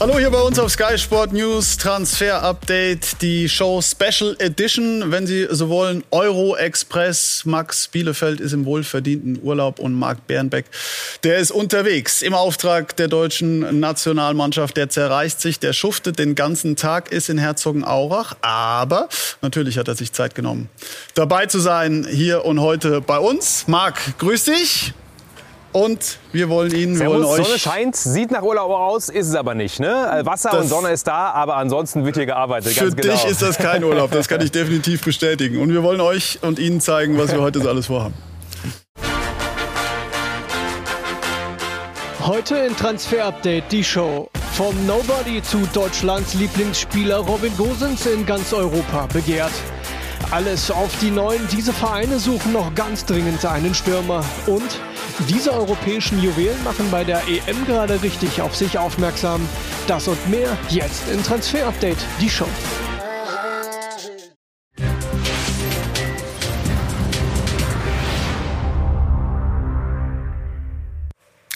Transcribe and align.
Hallo 0.00 0.18
hier 0.18 0.30
bei 0.30 0.40
uns 0.40 0.58
auf 0.58 0.72
Sky 0.72 0.98
Sport 0.98 1.32
News 1.32 1.76
Transfer 1.76 2.42
Update, 2.42 3.22
die 3.22 3.48
Show 3.48 3.80
Special 3.80 4.34
Edition, 4.40 5.12
wenn 5.12 5.24
Sie 5.24 5.46
so 5.48 5.68
wollen, 5.68 6.02
Euro 6.10 6.56
Express. 6.56 7.42
Max 7.44 7.86
Bielefeld 7.86 8.40
ist 8.40 8.52
im 8.52 8.64
wohlverdienten 8.64 9.38
Urlaub 9.40 9.78
und 9.78 9.94
Marc 9.94 10.26
Bernbeck, 10.26 10.66
der 11.22 11.38
ist 11.38 11.52
unterwegs 11.52 12.22
im 12.22 12.34
Auftrag 12.34 12.96
der 12.96 13.06
deutschen 13.06 13.78
Nationalmannschaft. 13.78 14.76
Der 14.76 14.90
zerreißt 14.90 15.40
sich, 15.40 15.60
der 15.60 15.72
schuftet 15.72 16.18
den 16.18 16.34
ganzen 16.34 16.74
Tag, 16.74 17.12
ist 17.12 17.28
in 17.28 17.38
Herzogenaurach, 17.38 18.34
aber 18.42 19.08
natürlich 19.42 19.78
hat 19.78 19.86
er 19.86 19.94
sich 19.94 20.12
Zeit 20.12 20.34
genommen, 20.34 20.68
dabei 21.14 21.46
zu 21.46 21.60
sein 21.60 22.04
hier 22.10 22.44
und 22.44 22.60
heute 22.60 23.00
bei 23.00 23.18
uns. 23.18 23.68
Marc, 23.68 24.18
grüß 24.18 24.44
dich. 24.44 24.92
Und 25.74 26.18
wir 26.30 26.48
wollen 26.50 26.72
Ihnen, 26.72 27.00
wir 27.00 27.08
wollen 27.08 27.24
euch. 27.24 27.44
Sonne 27.44 27.58
scheint, 27.58 27.96
sieht 27.96 28.30
nach 28.30 28.42
Urlaub 28.42 28.70
aus, 28.70 29.08
ist 29.08 29.26
es 29.26 29.34
aber 29.34 29.56
nicht. 29.56 29.80
Ne? 29.80 30.20
Wasser 30.22 30.50
das 30.52 30.60
und 30.60 30.68
Sonne 30.68 30.90
ist 30.90 31.08
da, 31.08 31.32
aber 31.32 31.56
ansonsten 31.56 32.04
wird 32.04 32.14
hier 32.14 32.26
gearbeitet. 32.26 32.74
Für 32.74 32.84
ganz 32.84 32.94
genau. 32.94 33.12
dich 33.12 33.24
ist 33.24 33.42
das 33.42 33.58
kein 33.58 33.82
Urlaub, 33.82 34.12
das 34.12 34.28
kann 34.28 34.40
ich 34.40 34.52
definitiv 34.52 35.02
bestätigen. 35.02 35.60
Und 35.60 35.72
wir 35.72 35.82
wollen 35.82 36.00
euch 36.00 36.38
und 36.42 36.60
Ihnen 36.60 36.80
zeigen, 36.80 37.18
was 37.18 37.32
wir 37.32 37.40
heute 37.40 37.60
so 37.60 37.68
alles 37.68 37.86
vorhaben. 37.86 38.14
Heute 42.20 42.56
in 42.58 42.76
Transfer 42.76 43.24
Update 43.24 43.72
die 43.72 43.82
Show. 43.82 44.30
Vom 44.52 44.86
Nobody 44.86 45.42
zu 45.42 45.58
Deutschlands 45.72 46.34
Lieblingsspieler 46.34 47.16
Robin 47.16 47.52
Gosens 47.56 48.06
in 48.06 48.24
ganz 48.24 48.52
Europa 48.52 49.08
begehrt. 49.12 49.50
Alles 50.30 50.70
auf 50.70 50.96
die 51.00 51.10
Neuen. 51.10 51.40
Diese 51.50 51.72
Vereine 51.72 52.20
suchen 52.20 52.52
noch 52.52 52.72
ganz 52.76 53.04
dringend 53.04 53.44
einen 53.44 53.74
Stürmer. 53.74 54.24
Und 54.46 54.78
diese 55.28 55.52
europäischen 55.52 56.22
Juwelen 56.22 56.62
machen 56.64 56.90
bei 56.90 57.04
der 57.04 57.22
EM 57.28 57.64
gerade 57.66 58.02
richtig 58.02 58.42
auf 58.42 58.56
sich 58.56 58.78
aufmerksam. 58.78 59.48
Das 59.86 60.08
und 60.08 60.28
mehr 60.28 60.56
jetzt 60.68 61.08
in 61.08 61.22
Transfer 61.22 61.66
Update, 61.66 61.98
die 62.20 62.30
Show. 62.30 62.48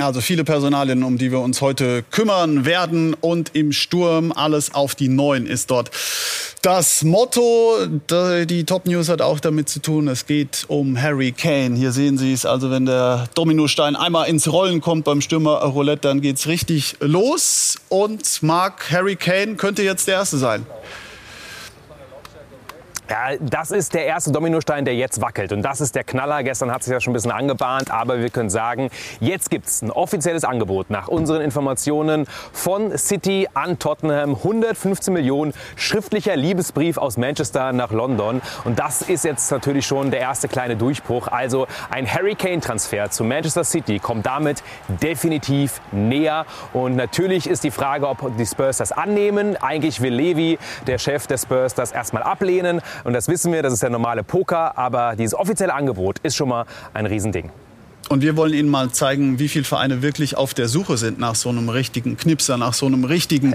Also 0.00 0.20
viele 0.20 0.44
Personalien, 0.44 1.02
um 1.02 1.18
die 1.18 1.32
wir 1.32 1.40
uns 1.40 1.60
heute 1.60 2.04
kümmern 2.10 2.64
werden. 2.64 3.14
Und 3.14 3.50
im 3.54 3.72
Sturm 3.72 4.30
alles 4.30 4.72
auf 4.72 4.94
die 4.94 5.08
Neuen 5.08 5.46
ist 5.46 5.72
dort 5.72 5.90
das 6.62 7.02
Motto. 7.02 7.76
Die 8.44 8.64
Top 8.64 8.86
News 8.86 9.08
hat 9.08 9.22
auch 9.22 9.40
damit 9.40 9.68
zu 9.68 9.80
tun, 9.80 10.06
es 10.06 10.26
geht 10.26 10.64
um 10.68 11.00
Harry 11.00 11.32
Kane. 11.32 11.76
Hier 11.76 11.90
sehen 11.90 12.16
Sie 12.16 12.32
es, 12.32 12.46
also 12.46 12.70
wenn 12.70 12.86
der 12.86 13.28
Dominostein 13.34 13.96
einmal 13.96 14.28
ins 14.28 14.50
Rollen 14.52 14.80
kommt 14.80 15.04
beim 15.04 15.20
Stürmer 15.20 15.58
Roulette, 15.62 16.02
dann 16.02 16.20
geht's 16.20 16.46
richtig 16.46 16.96
los. 17.00 17.76
Und 17.88 18.42
Mark 18.42 18.90
Harry 18.90 19.16
Kane 19.16 19.56
könnte 19.56 19.82
jetzt 19.82 20.06
der 20.06 20.14
Erste 20.14 20.38
sein. 20.38 20.64
Ja, 23.10 23.38
das 23.40 23.70
ist 23.70 23.94
der 23.94 24.04
erste 24.04 24.32
Dominostein, 24.32 24.84
der 24.84 24.94
jetzt 24.94 25.22
wackelt. 25.22 25.52
Und 25.52 25.62
das 25.62 25.80
ist 25.80 25.94
der 25.94 26.04
Knaller. 26.04 26.42
Gestern 26.42 26.70
hat 26.70 26.82
sich 26.82 26.92
ja 26.92 27.00
schon 27.00 27.12
ein 27.12 27.14
bisschen 27.14 27.30
angebahnt. 27.30 27.90
Aber 27.90 28.20
wir 28.20 28.28
können 28.28 28.50
sagen, 28.50 28.90
jetzt 29.18 29.48
gibt 29.48 29.66
es 29.66 29.80
ein 29.80 29.90
offizielles 29.90 30.44
Angebot 30.44 30.90
nach 30.90 31.08
unseren 31.08 31.40
Informationen 31.40 32.26
von 32.52 32.98
City 32.98 33.48
an 33.54 33.78
Tottenham. 33.78 34.34
115 34.34 35.14
Millionen 35.14 35.54
schriftlicher 35.76 36.36
Liebesbrief 36.36 36.98
aus 36.98 37.16
Manchester 37.16 37.72
nach 37.72 37.92
London. 37.92 38.42
Und 38.64 38.78
das 38.78 39.00
ist 39.00 39.24
jetzt 39.24 39.50
natürlich 39.50 39.86
schon 39.86 40.10
der 40.10 40.20
erste 40.20 40.46
kleine 40.46 40.76
Durchbruch. 40.76 41.28
Also 41.28 41.66
ein 41.90 42.06
Harry 42.06 42.34
Kane-Transfer 42.34 43.10
zu 43.10 43.24
Manchester 43.24 43.64
City 43.64 44.00
kommt 44.00 44.26
damit 44.26 44.62
definitiv 44.88 45.80
näher. 45.92 46.44
Und 46.74 46.96
natürlich 46.96 47.48
ist 47.48 47.64
die 47.64 47.70
Frage, 47.70 48.06
ob 48.06 48.36
die 48.36 48.44
Spurs 48.44 48.76
das 48.76 48.92
annehmen. 48.92 49.56
Eigentlich 49.56 50.02
will 50.02 50.12
Levi, 50.12 50.58
der 50.86 50.98
Chef 50.98 51.26
der 51.26 51.38
Spurs, 51.38 51.72
das 51.72 51.92
erstmal 51.92 52.22
ablehnen. 52.22 52.82
Und 53.04 53.12
das 53.12 53.28
wissen 53.28 53.52
wir, 53.52 53.62
das 53.62 53.72
ist 53.72 53.82
der 53.82 53.90
normale 53.90 54.24
Poker. 54.24 54.76
Aber 54.76 55.16
dieses 55.16 55.34
offizielle 55.34 55.74
Angebot 55.74 56.18
ist 56.20 56.36
schon 56.36 56.48
mal 56.48 56.66
ein 56.94 57.06
Riesending. 57.06 57.50
Und 58.08 58.22
wir 58.22 58.36
wollen 58.36 58.54
Ihnen 58.54 58.70
mal 58.70 58.90
zeigen, 58.90 59.38
wie 59.38 59.48
viele 59.48 59.64
Vereine 59.64 60.00
wirklich 60.00 60.36
auf 60.36 60.54
der 60.54 60.68
Suche 60.68 60.96
sind 60.96 61.18
nach 61.18 61.34
so 61.34 61.50
einem 61.50 61.68
richtigen 61.68 62.16
Knipser, 62.16 62.56
nach 62.56 62.72
so 62.72 62.86
einem 62.86 63.04
richtigen 63.04 63.54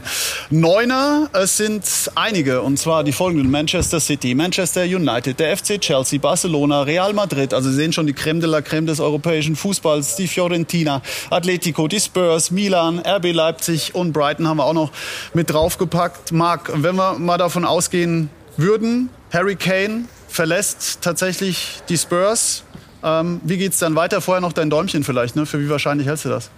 Neuner. 0.51 1.29
Es 1.33 1.57
sind 1.57 1.83
einige, 2.13 2.61
und 2.61 2.77
zwar 2.77 3.03
die 3.03 3.13
folgenden. 3.13 3.49
Manchester 3.49 3.99
City, 3.99 4.35
Manchester 4.35 4.83
United, 4.83 5.39
der 5.39 5.57
FC 5.57 5.81
Chelsea, 5.81 6.19
Barcelona, 6.19 6.83
Real 6.83 7.13
Madrid. 7.13 7.53
Also 7.53 7.71
Sie 7.71 7.75
sehen 7.75 7.93
schon 7.93 8.05
die 8.05 8.13
Creme 8.13 8.41
de 8.41 8.49
la 8.49 8.61
Creme 8.61 8.85
des 8.85 8.99
europäischen 8.99 9.55
Fußballs. 9.55 10.17
Die 10.17 10.27
Fiorentina, 10.27 11.01
Atletico, 11.31 11.87
die 11.87 11.99
Spurs, 11.99 12.51
Milan, 12.51 12.99
RB 12.99 13.31
Leipzig 13.33 13.95
und 13.95 14.13
Brighton 14.13 14.47
haben 14.47 14.57
wir 14.57 14.65
auch 14.65 14.73
noch 14.73 14.91
mit 15.33 15.49
draufgepackt. 15.49 16.31
Marc, 16.31 16.71
wenn 16.75 16.95
wir 16.95 17.17
mal 17.17 17.39
davon 17.39 17.65
ausgehen 17.65 18.29
würden, 18.57 19.09
Harry 19.31 19.55
Kane 19.55 20.05
verlässt 20.27 21.01
tatsächlich 21.01 21.81
die 21.89 21.97
Spurs. 21.97 22.63
Ähm, 23.03 23.41
wie 23.43 23.57
geht 23.57 23.73
es 23.73 23.79
dann 23.79 23.95
weiter? 23.95 24.21
Vorher 24.21 24.41
noch 24.41 24.53
dein 24.53 24.69
Däumchen 24.69 25.03
vielleicht. 25.03 25.35
Ne? 25.35 25.45
Für 25.45 25.59
wie 25.59 25.69
wahrscheinlich 25.69 26.07
hältst 26.07 26.25
du 26.25 26.29
das? 26.29 26.49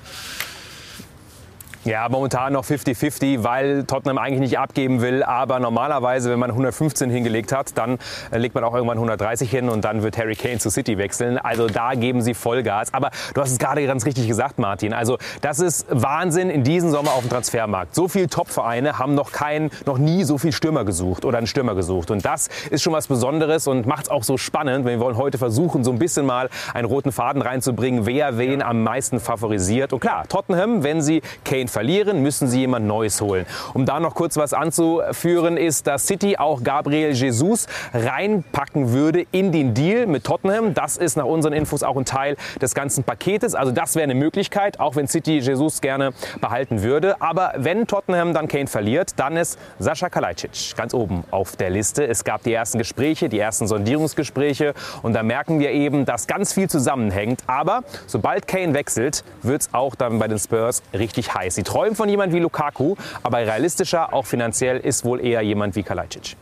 Ja, 1.86 2.10
momentan 2.10 2.54
noch 2.54 2.66
50-50, 2.66 3.44
weil 3.44 3.84
Tottenham 3.84 4.18
eigentlich 4.18 4.40
nicht 4.40 4.58
abgeben 4.58 5.04
will. 5.04 5.22
Aber 5.22 5.60
normalerweise, 5.60 6.32
wenn 6.32 6.40
man 6.40 6.50
115 6.50 7.12
hingelegt 7.12 7.52
hat, 7.52 7.78
dann 7.78 8.00
äh, 8.32 8.40
legt 8.40 8.56
man 8.56 8.64
auch 8.64 8.74
irgendwann 8.74 8.98
130 8.98 9.52
hin 9.52 9.70
und 9.70 9.86
dann 9.86 10.02
wird 10.02 10.18
Harry 10.18 10.36
Kane 10.36 10.58
zu 10.58 10.72
City 10.72 10.98
wechseln. 10.98 11.38
Also 11.38 11.68
da 11.68 11.94
geben 11.94 12.24
sie 12.24 12.34
Vollgas. 12.34 12.92
Aber 12.92 13.12
du 13.36 13.42
hast 13.42 13.52
es 13.52 13.60
gerade 13.60 13.86
ganz 13.86 14.04
richtig 14.04 14.28
gesagt, 14.28 14.58
Martin. 14.58 14.94
Also 14.94 15.20
das 15.42 15.60
ist 15.60 15.86
Wahnsinn 15.92 16.50
in 16.50 16.64
diesem 16.64 16.90
Sommer 16.90 17.12
auf 17.12 17.20
dem 17.20 17.30
Transfermarkt. 17.30 17.94
So 17.94 18.08
viele 18.08 18.30
Top-Vereine 18.30 18.98
haben 18.98 19.14
noch 19.14 19.32
keinen, 19.32 19.70
noch 19.86 20.00
nie 20.00 20.24
so 20.24 20.40
viel 20.40 20.54
Stürmer 20.54 20.86
gesucht 20.86 21.24
oder 21.24 21.38
einen 21.38 21.46
Stürmer 21.46 21.76
gesucht. 21.76 22.10
Und 22.10 22.26
das 22.26 22.48
ist 22.72 22.82
schon 22.82 22.94
was 22.94 23.06
Besonderes 23.06 23.68
und 23.68 23.86
macht 23.86 24.06
es 24.06 24.10
auch 24.10 24.24
so 24.24 24.38
spannend. 24.38 24.88
Wir 24.88 25.00
wollen 25.00 25.18
heute 25.18 25.38
versuchen, 25.38 25.84
so 25.84 25.92
ein 25.92 26.00
bisschen 26.00 26.26
mal 26.26 26.50
einen 26.74 26.88
roten 26.88 27.12
Faden 27.12 27.44
reinzubringen, 27.44 28.08
wer 28.08 28.40
wen 28.40 28.64
am 28.64 28.82
meisten 28.82 29.20
favorisiert. 29.20 29.94
Und 29.94 30.00
klar, 30.00 30.28
Tottenham, 30.28 30.82
wenn 30.82 31.04
sie 31.04 31.22
Kane 31.44 31.68
verlieren, 31.76 32.22
müssen 32.22 32.48
sie 32.48 32.62
jemand 32.62 32.86
Neues 32.86 33.20
holen. 33.20 33.46
Um 33.74 33.86
da 33.86 34.00
noch 34.00 34.16
kurz 34.16 34.38
was 34.38 34.54
anzuführen, 34.54 35.58
ist, 35.58 35.88
dass 35.88 36.08
City 36.08 36.38
auch 36.38 36.64
Gabriel 36.64 37.12
Jesus 37.12 37.68
reinpacken 37.94 38.94
würde 38.94 39.26
in 39.34 39.52
den 39.52 39.74
Deal 39.74 40.08
mit 40.08 40.24
Tottenham. 40.24 40.74
Das 40.74 40.96
ist 40.96 41.18
nach 41.18 41.26
unseren 41.26 41.52
Infos 41.52 41.84
auch 41.84 41.98
ein 41.98 42.06
Teil 42.06 42.38
des 42.62 42.76
ganzen 42.76 43.04
Paketes. 43.04 43.56
Also 43.56 43.74
das 43.74 43.96
wäre 43.96 44.06
eine 44.06 44.16
Möglichkeit, 44.16 44.80
auch 44.80 44.96
wenn 44.96 45.10
City 45.10 45.40
Jesus 45.40 45.82
gerne 45.82 46.14
behalten 46.40 46.82
würde. 46.82 47.22
Aber 47.22 47.52
wenn 47.58 47.88
Tottenham 47.88 48.34
dann 48.34 48.48
Kane 48.48 48.68
verliert, 48.68 49.12
dann 49.18 49.36
ist 49.36 49.60
Sascha 49.78 50.08
Kalajdzic 50.08 50.78
ganz 50.78 50.94
oben 50.94 51.26
auf 51.30 51.58
der 51.58 51.72
Liste. 51.72 52.08
Es 52.08 52.24
gab 52.24 52.44
die 52.44 52.54
ersten 52.54 52.78
Gespräche, 52.78 53.28
die 53.28 53.40
ersten 53.40 53.68
Sondierungsgespräche 53.68 54.74
und 55.04 55.12
da 55.12 55.24
merken 55.24 55.60
wir 55.60 55.72
eben, 55.72 56.06
dass 56.06 56.26
ganz 56.26 56.54
viel 56.54 56.70
zusammenhängt. 56.70 57.42
Aber 57.48 57.84
sobald 58.08 58.48
Kane 58.48 58.74
wechselt, 58.74 59.26
wird 59.42 59.64
es 59.64 59.74
auch 59.74 59.96
dann 59.96 60.20
bei 60.20 60.30
den 60.30 60.40
Spurs 60.40 60.82
richtig 60.94 61.34
heiß. 61.34 61.56
Sie 61.56 61.65
träumen 61.66 61.96
von 61.96 62.08
jemand 62.10 62.34
wie 62.34 62.40
Lukaku, 62.40 62.96
aber 63.24 63.40
realistischer, 63.40 64.14
auch 64.14 64.26
finanziell, 64.26 64.78
ist 64.78 65.04
wohl 65.04 65.24
eher 65.24 65.42
jemand 65.42 65.76
wie 65.76 65.84
Kalajdzic. 65.84 66.36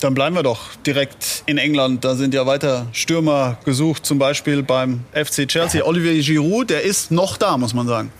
Dann 0.00 0.14
bleiben 0.14 0.36
wir 0.36 0.44
doch 0.44 0.76
direkt 0.86 1.42
in 1.46 1.58
England. 1.58 2.04
Da 2.04 2.14
sind 2.14 2.32
ja 2.32 2.46
weiter 2.46 2.86
Stürmer 2.92 3.58
gesucht, 3.64 4.06
zum 4.06 4.18
Beispiel 4.18 4.62
beim 4.62 5.00
FC 5.12 5.48
Chelsea. 5.48 5.84
Olivier 5.84 6.22
Giroud, 6.22 6.70
der 6.70 6.82
ist 6.82 7.10
noch 7.10 7.36
da, 7.36 7.58
muss 7.58 7.74
man 7.74 7.88
sagen. 7.88 8.12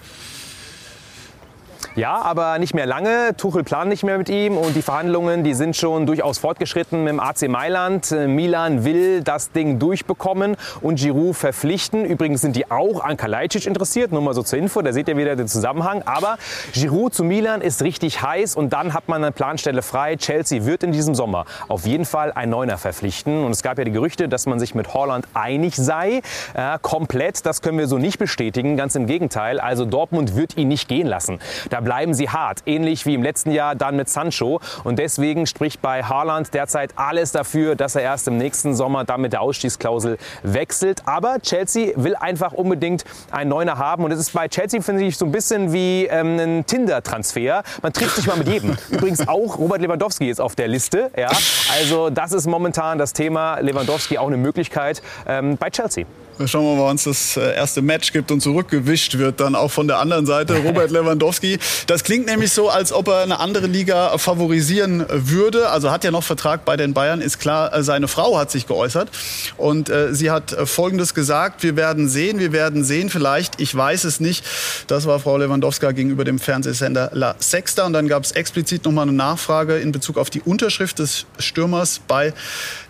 Ja, 1.98 2.22
aber 2.22 2.60
nicht 2.60 2.75
mehr 2.75 2.86
lange. 2.86 3.36
Tuchel 3.36 3.64
plant 3.64 3.88
nicht 3.88 4.04
mehr 4.04 4.19
mit 4.19 4.28
ihm 4.28 4.56
und 4.56 4.76
die 4.76 4.82
Verhandlungen, 4.82 5.42
die 5.42 5.53
sind 5.53 5.75
schon 5.75 6.06
durchaus 6.06 6.38
fortgeschritten 6.38 7.03
mit 7.03 7.10
dem 7.10 7.19
AC 7.19 7.48
Mailand. 7.48 8.12
Milan 8.12 8.84
will 8.84 9.25
das 9.25 9.50
Ding 9.50 9.81
durchbekommen 9.81 10.56
und 10.81 11.00
Giroud 11.00 11.34
verpflichten. 11.34 12.04
Übrigens 12.04 12.41
sind 12.41 12.54
die 12.54 12.70
auch 12.70 13.03
an 13.03 13.16
Kalajdzic 13.16 13.66
interessiert, 13.66 14.12
nur 14.12 14.20
mal 14.20 14.32
so 14.32 14.44
zur 14.44 14.60
Info, 14.60 14.81
da 14.81 14.92
seht 14.92 15.09
ihr 15.09 15.16
wieder 15.16 15.34
den 15.34 15.48
Zusammenhang. 15.48 16.03
Aber 16.04 16.38
Giroud 16.72 17.14
zu 17.14 17.25
Milan 17.25 17.62
ist 17.62 17.82
richtig 17.82 18.22
heiß 18.22 18.54
und 18.54 18.72
dann 18.72 18.95
hat 18.95 19.09
man 19.09 19.24
eine 19.24 19.33
Planstelle 19.33 19.83
frei. 19.83 20.15
Chelsea 20.15 20.66
wird 20.66 20.84
in 20.84 20.92
diesem 20.92 21.16
Sommer 21.16 21.47
auf 21.66 21.84
jeden 21.84 22.04
Fall 22.04 22.30
einen 22.30 22.53
Neuner 22.53 22.78
verpflichten. 22.78 23.42
Und 23.42 23.50
es 23.50 23.65
gab 23.65 23.77
ja 23.77 23.83
die 23.83 23.91
Gerüchte, 23.91 24.28
dass 24.28 24.47
man 24.47 24.60
sich 24.60 24.77
mit 24.77 24.95
Holland 24.95 25.27
einig 25.34 25.74
sei. 25.74 26.22
Äh, 26.54 26.78
komplett, 26.80 27.45
das 27.45 27.60
können 27.60 27.77
wir 27.77 27.89
so 27.89 27.98
nicht 27.98 28.21
bestätigen, 28.21 28.77
ganz 28.77 28.95
im 28.95 29.06
Gegenteil. 29.06 29.59
Also 29.59 29.84
Dortmund 29.84 30.36
wird 30.36 30.56
ihn 30.56 30.68
nicht 30.68 30.86
gehen 30.86 31.09
lassen. 31.09 31.41
Da 31.71 31.87
bleiben 31.88 32.12
sie 32.12 32.28
hart. 32.28 32.64
Ähnlich 32.66 33.06
wie 33.06 33.14
im 33.14 33.22
letzten 33.22 33.50
Jahr 33.50 33.74
dann 33.74 33.96
mit 33.96 34.10
Sancho. 34.10 34.60
Und 34.84 34.98
deswegen 34.98 35.46
spricht 35.46 35.80
bei 35.80 36.02
Haaland 36.02 36.52
derzeit 36.52 36.92
alles 36.96 37.32
dafür, 37.32 37.76
dass 37.76 37.94
er 37.94 38.02
erst 38.02 38.28
im 38.28 38.36
nächsten 38.36 38.74
Sommer 38.74 39.04
dann 39.04 39.22
mit 39.22 39.32
der 39.32 39.40
Ausstiegsklausel 39.40 40.18
wechselt. 40.42 41.00
Aber 41.06 41.38
Chelsea 41.40 41.92
will 41.96 42.14
einfach 42.14 42.52
unbedingt 42.52 43.06
einen 43.30 43.48
Neuner 43.48 43.78
haben. 43.78 44.04
Und 44.04 44.12
es 44.12 44.18
ist 44.18 44.34
bei 44.34 44.48
Chelsea, 44.48 44.82
finde 44.82 45.02
ich, 45.02 45.16
so 45.16 45.24
ein 45.24 45.32
bisschen 45.32 45.72
wie 45.72 46.04
ähm, 46.04 46.38
ein 46.38 46.66
Tinder-Transfer. 46.66 47.62
Man 47.80 47.94
trifft 47.94 48.16
sich 48.16 48.26
mal 48.26 48.36
mit 48.36 48.48
jedem. 48.48 48.76
Übrigens 48.90 49.26
auch 49.26 49.56
Robert 49.56 49.80
Lewandowski 49.80 50.28
ist 50.28 50.42
auf 50.42 50.56
der 50.56 50.68
Liste. 50.68 51.10
Ja. 51.16 51.30
Also 51.78 52.10
das 52.10 52.32
ist 52.32 52.46
momentan 52.46 52.98
das 52.98 53.14
Thema 53.14 53.60
Lewandowski 53.60 54.18
auch 54.18 54.26
eine 54.26 54.36
Möglichkeit 54.36 55.00
ähm, 55.26 55.56
bei 55.56 55.70
Chelsea. 55.70 56.04
Schauen 56.46 56.64
wir 56.64 56.76
mal, 56.76 56.84
wann 56.84 56.96
es 56.96 57.04
das 57.04 57.36
äh, 57.36 57.56
erste 57.56 57.82
Match 57.82 58.12
gibt 58.12 58.30
und 58.30 58.40
zurückgewischt 58.40 59.18
wird, 59.18 59.40
dann 59.40 59.56
auch 59.56 59.72
von 59.72 59.88
der 59.88 59.98
anderen 59.98 60.24
Seite. 60.24 60.56
Robert 60.64 60.92
Lewandowski. 60.92 61.58
Das 61.88 62.04
klingt 62.04 62.26
nämlich 62.26 62.52
so, 62.52 62.68
als 62.68 62.92
ob 62.92 63.08
er 63.08 63.22
eine 63.22 63.40
andere 63.40 63.66
Liga 63.66 64.16
favorisieren 64.18 65.04
würde. 65.08 65.70
Also 65.70 65.90
hat 65.90 66.04
ja 66.04 66.12
noch 66.12 66.22
Vertrag 66.22 66.64
bei 66.64 66.76
den 66.76 66.94
Bayern, 66.94 67.20
ist 67.20 67.40
klar. 67.40 67.74
Äh, 67.74 67.82
seine 67.82 68.06
Frau 68.06 68.38
hat 68.38 68.52
sich 68.52 68.68
geäußert 68.68 69.10
und 69.56 69.90
äh, 69.90 70.14
sie 70.14 70.30
hat 70.30 70.56
Folgendes 70.64 71.12
gesagt. 71.12 71.64
Wir 71.64 71.74
werden 71.74 72.08
sehen, 72.08 72.38
wir 72.38 72.52
werden 72.52 72.84
sehen. 72.84 73.10
Vielleicht, 73.10 73.60
ich 73.60 73.74
weiß 73.74 74.04
es 74.04 74.20
nicht. 74.20 74.44
Das 74.86 75.06
war 75.06 75.18
Frau 75.18 75.38
Lewandowska 75.38 75.90
gegenüber 75.90 76.22
dem 76.22 76.38
Fernsehsender 76.38 77.10
La 77.14 77.34
Sexta. 77.40 77.84
Und 77.84 77.94
dann 77.94 78.06
gab 78.06 78.22
es 78.22 78.30
explizit 78.30 78.84
nochmal 78.84 79.08
eine 79.08 79.12
Nachfrage 79.16 79.78
in 79.78 79.90
Bezug 79.90 80.18
auf 80.18 80.30
die 80.30 80.42
Unterschrift 80.42 81.00
des 81.00 81.26
Stürmers 81.40 82.00
bei 82.06 82.32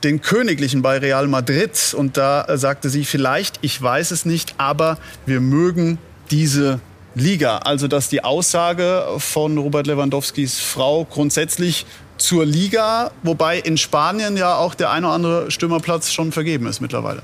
den 0.04 0.20
Königlichen 0.20 0.82
bei 0.82 0.98
Real 0.98 1.28
Madrid. 1.28 1.94
Und 1.96 2.18
da 2.18 2.46
sagte 2.58 2.90
sie, 2.90 3.04
vielleicht, 3.04 3.38
ich 3.61 3.81
weiß 3.81 4.11
es 4.11 4.25
nicht, 4.25 4.55
aber 4.58 4.99
wir 5.26 5.40
mögen 5.40 5.99
diese 6.31 6.81
Liga. 7.14 7.58
Also 7.58 7.88
dass 7.88 8.08
die 8.08 8.25
Aussage 8.25 9.05
von 9.19 9.58
Robert 9.58 9.87
Lewandowskis 9.87 10.61
Frau 10.61 11.05
grundsätzlich 11.05 11.87
zur 12.17 12.44
Liga, 12.44 13.11
wobei 13.23 13.58
in 13.58 13.76
Spanien 13.76 14.37
ja 14.37 14.56
auch 14.56 14.75
der 14.75 14.90
eine 14.90 15.06
oder 15.06 15.14
andere 15.14 15.50
Stürmerplatz 15.50 16.12
schon 16.12 16.32
vergeben 16.32 16.67
ist 16.67 16.81
mittlerweile. 16.81 17.23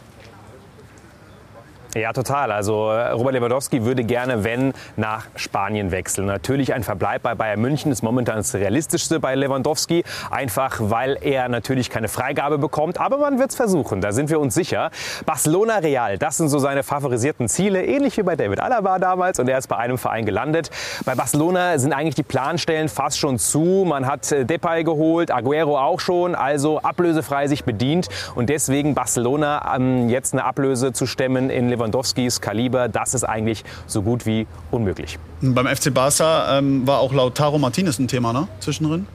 Ja, 1.94 2.12
total. 2.12 2.50
Also 2.50 2.91
äh, 2.91 3.11
Robert 3.11 3.35
Lewandowski 3.35 3.85
würde 3.85 4.02
gerne, 4.02 4.43
wenn, 4.43 4.73
nach 4.96 5.26
Spanien 5.37 5.93
wechseln. 5.93 6.26
Natürlich 6.26 6.75
ein 6.75 6.82
Verbleib 6.82 7.23
bei 7.23 7.37
Bayern 7.37 7.61
München 7.61 7.93
ist 7.93 8.02
momentan 8.02 8.38
das 8.38 8.52
Realistischste 8.52 9.20
bei 9.20 9.37
Lewandowski. 9.37 10.02
Einfach, 10.29 10.79
weil 10.81 11.17
er 11.20 11.49
natürlich 11.49 11.91
keine 11.91 12.08
Freigabe 12.08 12.58
bekommt. 12.58 12.99
Aber 12.99 13.19
man 13.19 13.38
wird 13.38 13.50
es 13.50 13.56
versuchen, 13.56 14.00
da 14.00 14.11
sind 14.11 14.29
wir 14.29 14.41
uns 14.41 14.55
sicher. 14.55 14.91
Barcelona 15.25 15.76
Real, 15.76 16.19
das 16.19 16.37
sind 16.37 16.49
so 16.49 16.58
seine 16.58 16.82
favorisierten 16.82 17.49
Ziele. 17.49 17.85
Ähnlich 17.85 18.17
wie 18.17 18.25
bei 18.25 18.35
David 18.35 18.58
Alaba 18.58 18.99
damals. 18.99 19.38
Und 19.38 19.49
er 19.49 19.58
ist 19.58 19.69
bei 19.69 19.76
einem 19.76 19.96
Verein 19.96 20.26
gelandet. 20.26 20.70
Bei 21.05 21.14
Barcelona 21.14 21.79
sind 21.79 21.93
eigentlich 21.93 22.17
die 22.17 22.25
Planstellen 22.25 22.88
fast 22.88 23.20
schon 23.20 23.38
zu. 23.38 23.85
Man 23.87 24.06
hat 24.06 24.32
äh, 24.32 24.44
Depay 24.44 24.82
geholt, 24.82 25.31
Aguero 25.31 25.79
auch 25.79 26.00
schon. 26.00 26.35
Also 26.35 26.81
ablösefrei 26.81 27.46
sich 27.46 27.62
bedient. 27.62 28.08
Und 28.35 28.49
deswegen 28.49 28.96
Barcelona 28.96 29.76
ähm, 29.76 30.08
jetzt 30.08 30.32
eine 30.32 30.43
Ablöse 30.44 30.93
zu 30.93 31.06
stemmen 31.06 31.50
in 31.50 31.69
Lewandowski 31.69 31.83
Lewandowskis 31.84 32.40
Kaliber, 32.40 32.88
das 32.88 33.14
ist 33.14 33.25
eigentlich 33.25 33.64
so 33.86 34.02
gut 34.02 34.26
wie 34.26 34.46
unmöglich. 34.70 35.19
Beim 35.40 35.66
FC 35.66 35.92
Barca 35.92 36.58
ähm, 36.58 36.86
war 36.86 37.00
auch 37.00 37.12
Lautaro 37.12 37.58
Martinez 37.58 37.98
ein 37.98 38.08
Thema, 38.08 38.32
ne? 38.32 38.48
Zwischendrin? 38.60 39.06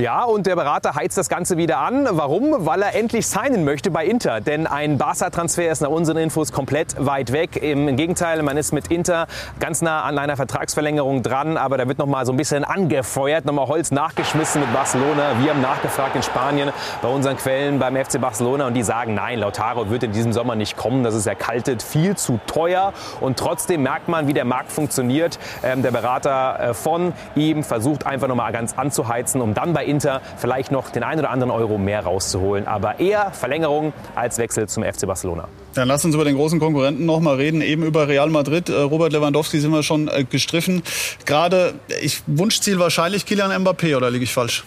Ja, 0.00 0.24
und 0.24 0.46
der 0.46 0.56
Berater 0.56 0.94
heizt 0.94 1.18
das 1.18 1.28
Ganze 1.28 1.58
wieder 1.58 1.76
an. 1.76 2.08
Warum? 2.10 2.64
Weil 2.64 2.80
er 2.80 2.94
endlich 2.94 3.26
signen 3.26 3.64
möchte 3.66 3.90
bei 3.90 4.06
Inter. 4.06 4.40
Denn 4.40 4.66
ein 4.66 4.96
Barca-Transfer 4.96 5.70
ist 5.70 5.82
nach 5.82 5.90
unseren 5.90 6.16
Infos 6.16 6.52
komplett 6.52 6.94
weit 6.98 7.32
weg. 7.32 7.62
Im 7.62 7.96
Gegenteil, 7.96 8.42
man 8.42 8.56
ist 8.56 8.72
mit 8.72 8.90
Inter 8.90 9.26
ganz 9.58 9.82
nah 9.82 10.04
an 10.04 10.18
einer 10.18 10.36
Vertragsverlängerung 10.36 11.22
dran. 11.22 11.58
Aber 11.58 11.76
da 11.76 11.86
wird 11.86 11.98
noch 11.98 12.06
mal 12.06 12.24
so 12.24 12.32
ein 12.32 12.38
bisschen 12.38 12.64
angefeuert, 12.64 13.44
noch 13.44 13.52
mal 13.52 13.68
Holz 13.68 13.90
nachgeschmissen 13.90 14.62
mit 14.62 14.72
Barcelona. 14.72 15.32
Wir 15.42 15.50
haben 15.50 15.60
nachgefragt 15.60 16.16
in 16.16 16.22
Spanien 16.22 16.70
bei 17.02 17.08
unseren 17.08 17.36
Quellen 17.36 17.78
beim 17.78 17.94
FC 17.94 18.18
Barcelona 18.18 18.68
und 18.68 18.72
die 18.72 18.82
sagen, 18.82 19.12
nein, 19.12 19.38
Lautaro 19.38 19.90
wird 19.90 20.02
in 20.04 20.12
diesem 20.12 20.32
Sommer 20.32 20.54
nicht 20.54 20.78
kommen. 20.78 21.04
Das 21.04 21.14
ist 21.14 21.26
erkaltet, 21.26 21.82
viel 21.82 22.16
zu 22.16 22.40
teuer. 22.46 22.94
Und 23.20 23.38
trotzdem 23.38 23.82
merkt 23.82 24.08
man, 24.08 24.28
wie 24.28 24.32
der 24.32 24.46
Markt 24.46 24.72
funktioniert. 24.72 25.38
Ähm, 25.62 25.82
der 25.82 25.90
Berater 25.90 26.70
äh, 26.70 26.74
von 26.74 27.12
ihm 27.34 27.62
versucht 27.64 28.06
einfach 28.06 28.28
noch 28.28 28.36
mal 28.36 28.50
ganz 28.50 28.78
anzuheizen, 28.78 29.42
um 29.42 29.52
dann 29.52 29.74
bei 29.74 29.89
Inter 29.90 30.22
vielleicht 30.38 30.72
noch 30.72 30.90
den 30.90 31.02
einen 31.02 31.20
oder 31.20 31.30
anderen 31.30 31.50
Euro 31.50 31.78
mehr 31.78 32.04
rauszuholen. 32.04 32.66
Aber 32.66 33.00
eher 33.00 33.32
Verlängerung 33.32 33.92
als 34.14 34.38
Wechsel 34.38 34.68
zum 34.68 34.84
FC 34.84 35.06
Barcelona. 35.06 35.48
Dann 35.74 35.88
lass 35.88 36.04
uns 36.04 36.14
über 36.14 36.24
den 36.24 36.36
großen 36.36 36.58
Konkurrenten 36.58 37.06
noch 37.06 37.20
mal 37.20 37.36
reden, 37.36 37.60
eben 37.60 37.82
über 37.82 38.08
Real 38.08 38.30
Madrid. 38.30 38.68
Äh, 38.68 38.74
Robert 38.74 39.12
Lewandowski 39.12 39.60
sind 39.60 39.72
wir 39.72 39.82
schon 39.82 40.08
äh, 40.08 40.24
gestriffen. 40.24 40.82
Gerade, 41.26 41.74
ich 42.02 42.22
Wunschziel 42.26 42.78
wahrscheinlich 42.78 43.26
Kylian 43.26 43.52
Mbappé, 43.64 43.96
oder 43.96 44.10
liege 44.10 44.24
ich 44.24 44.32
falsch? 44.32 44.64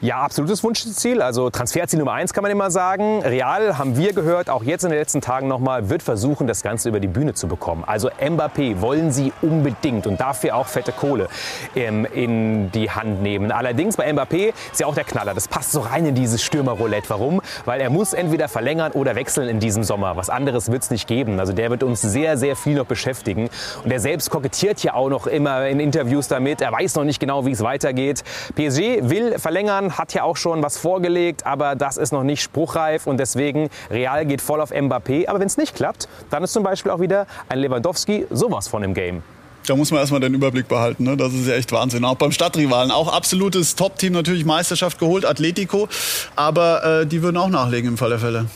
Ja, 0.00 0.18
absolutes 0.22 0.62
Wunschziel. 0.62 1.22
Also 1.22 1.50
Transferziel 1.50 1.98
Nummer 1.98 2.12
eins 2.12 2.32
kann 2.32 2.42
man 2.42 2.50
immer 2.50 2.70
sagen. 2.70 3.22
Real 3.22 3.78
haben 3.78 3.96
wir 3.96 4.12
gehört, 4.12 4.50
auch 4.50 4.62
jetzt 4.62 4.84
in 4.84 4.90
den 4.90 4.98
letzten 4.98 5.20
Tagen 5.20 5.48
nochmal, 5.48 5.90
wird 5.90 6.02
versuchen, 6.02 6.46
das 6.46 6.62
Ganze 6.62 6.88
über 6.88 7.00
die 7.00 7.08
Bühne 7.08 7.34
zu 7.34 7.48
bekommen. 7.48 7.84
Also 7.86 8.10
Mbappé 8.10 8.80
wollen 8.80 9.12
sie 9.12 9.32
unbedingt 9.42 10.06
und 10.06 10.20
dafür 10.20 10.56
auch 10.56 10.66
fette 10.66 10.92
Kohle 10.92 11.28
ähm, 11.74 12.04
in 12.04 12.70
die 12.72 12.90
Hand 12.90 13.22
nehmen. 13.22 13.52
Allerdings 13.52 13.96
bei 13.96 14.10
Mbappé 14.10 14.52
ist 14.72 14.80
ja 14.80 14.86
auch 14.86 14.94
der 14.94 15.04
Knaller. 15.04 15.34
Das 15.34 15.48
passt 15.48 15.72
so 15.72 15.80
rein 15.80 16.06
in 16.06 16.14
dieses 16.14 16.42
Stürmerroulette. 16.42 17.10
Warum? 17.10 17.40
Weil 17.64 17.80
er 17.80 17.90
muss 17.90 18.12
entweder 18.12 18.48
verlängern 18.48 18.92
oder 18.92 19.14
wechseln 19.14 19.48
in 19.48 19.60
diesem 19.60 19.84
Sommer. 19.84 20.16
Was 20.16 20.30
anderes 20.30 20.70
wird 20.70 20.82
es 20.82 20.90
nicht 20.90 21.06
geben. 21.06 21.40
Also 21.40 21.52
der 21.52 21.70
wird 21.70 21.82
uns 21.82 22.00
sehr, 22.00 22.36
sehr 22.36 22.56
viel 22.56 22.76
noch 22.76 22.86
beschäftigen. 22.86 23.50
Und 23.84 23.90
er 23.90 24.00
selbst 24.00 24.30
kokettiert 24.30 24.82
ja 24.82 24.94
auch 24.94 25.08
noch 25.08 25.26
immer 25.26 25.66
in 25.66 25.80
Interviews 25.80 26.28
damit. 26.28 26.60
Er 26.60 26.72
weiß 26.72 26.94
noch 26.96 27.04
nicht 27.04 27.20
genau, 27.20 27.46
wie 27.46 27.52
es 27.52 27.62
weitergeht. 27.62 28.22
PSG 28.54 29.08
will 29.08 29.38
verlängern, 29.38 29.79
hat 29.88 30.14
ja 30.14 30.22
auch 30.22 30.36
schon 30.36 30.62
was 30.62 30.78
vorgelegt, 30.78 31.46
aber 31.46 31.74
das 31.74 31.96
ist 31.96 32.12
noch 32.12 32.22
nicht 32.22 32.42
spruchreif 32.42 33.06
und 33.06 33.18
deswegen 33.18 33.70
Real 33.90 34.26
geht 34.26 34.40
voll 34.40 34.60
auf 34.60 34.72
Mbappé. 34.72 35.28
Aber 35.28 35.40
wenn 35.40 35.46
es 35.46 35.56
nicht 35.56 35.74
klappt, 35.74 36.08
dann 36.30 36.44
ist 36.44 36.52
zum 36.52 36.62
Beispiel 36.62 36.92
auch 36.92 37.00
wieder 37.00 37.26
ein 37.48 37.58
Lewandowski 37.58 38.26
sowas 38.30 38.68
von 38.68 38.82
im 38.82 38.94
Game. 38.94 39.22
Da 39.66 39.76
muss 39.76 39.90
man 39.90 40.00
erstmal 40.00 40.20
den 40.20 40.34
Überblick 40.34 40.68
behalten. 40.68 41.04
Ne? 41.04 41.16
Das 41.16 41.32
ist 41.32 41.46
ja 41.46 41.54
echt 41.54 41.70
Wahnsinn. 41.72 42.04
Auch 42.04 42.16
beim 42.16 42.32
Stadtrivalen. 42.32 42.90
Auch 42.90 43.12
absolutes 43.12 43.76
Top-Team 43.76 44.12
natürlich 44.12 44.44
Meisterschaft 44.44 44.98
geholt, 44.98 45.24
Atletico. 45.24 45.88
Aber 46.34 47.02
äh, 47.02 47.06
die 47.06 47.22
würden 47.22 47.36
auch 47.36 47.50
nachlegen 47.50 47.90
im 47.90 47.98
Fall 47.98 48.10
der 48.10 48.18
Fälle. 48.18 48.46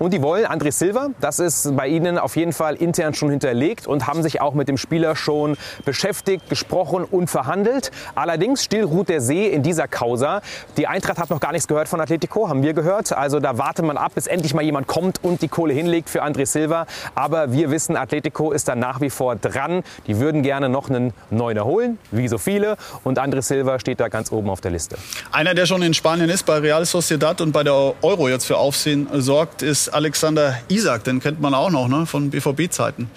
Und 0.00 0.14
die 0.14 0.22
wollen 0.22 0.46
André 0.46 0.72
Silva, 0.72 1.10
das 1.20 1.40
ist 1.40 1.76
bei 1.76 1.86
ihnen 1.86 2.18
auf 2.18 2.34
jeden 2.34 2.54
Fall 2.54 2.74
intern 2.74 3.12
schon 3.12 3.28
hinterlegt 3.28 3.86
und 3.86 4.06
haben 4.06 4.22
sich 4.22 4.40
auch 4.40 4.54
mit 4.54 4.66
dem 4.66 4.78
Spieler 4.78 5.14
schon 5.14 5.58
beschäftigt, 5.84 6.48
gesprochen 6.48 7.04
und 7.04 7.28
verhandelt. 7.28 7.90
Allerdings 8.14 8.64
still 8.64 8.84
ruht 8.84 9.10
der 9.10 9.20
See 9.20 9.48
in 9.48 9.62
dieser 9.62 9.88
Causa. 9.88 10.40
Die 10.78 10.86
Eintracht 10.86 11.18
hat 11.18 11.28
noch 11.28 11.38
gar 11.38 11.52
nichts 11.52 11.68
gehört 11.68 11.86
von 11.86 12.00
Atletico, 12.00 12.48
haben 12.48 12.62
wir 12.62 12.72
gehört. 12.72 13.12
Also 13.12 13.40
da 13.40 13.58
wartet 13.58 13.84
man 13.84 13.98
ab, 13.98 14.12
bis 14.14 14.26
endlich 14.26 14.54
mal 14.54 14.62
jemand 14.62 14.86
kommt 14.86 15.22
und 15.22 15.42
die 15.42 15.48
Kohle 15.48 15.74
hinlegt 15.74 16.08
für 16.08 16.24
André 16.24 16.46
Silva. 16.46 16.86
Aber 17.14 17.52
wir 17.52 17.70
wissen, 17.70 17.94
Atletico 17.94 18.52
ist 18.52 18.68
da 18.68 18.76
nach 18.76 19.02
wie 19.02 19.10
vor 19.10 19.36
dran. 19.36 19.82
Die 20.06 20.18
würden 20.18 20.42
gerne 20.42 20.70
noch 20.70 20.88
einen 20.88 21.12
Neuner 21.28 21.66
holen, 21.66 21.98
wie 22.10 22.26
so 22.26 22.38
viele. 22.38 22.78
Und 23.04 23.18
André 23.18 23.42
Silva 23.42 23.78
steht 23.78 24.00
da 24.00 24.08
ganz 24.08 24.32
oben 24.32 24.48
auf 24.48 24.62
der 24.62 24.70
Liste. 24.70 24.96
Einer, 25.30 25.52
der 25.52 25.66
schon 25.66 25.82
in 25.82 25.92
Spanien 25.92 26.30
ist, 26.30 26.46
bei 26.46 26.56
Real 26.56 26.86
Sociedad 26.86 27.42
und 27.42 27.52
bei 27.52 27.64
der 27.64 27.92
Euro 28.00 28.30
jetzt 28.30 28.46
für 28.46 28.56
Aufsehen 28.56 29.06
sorgt, 29.12 29.60
ist 29.60 29.89
Alexander 29.92 30.60
Isak, 30.68 31.04
den 31.04 31.20
kennt 31.20 31.40
man 31.40 31.54
auch 31.54 31.70
noch 31.70 31.88
ne, 31.88 32.06
von 32.06 32.30
BVB-Zeiten. 32.30 33.10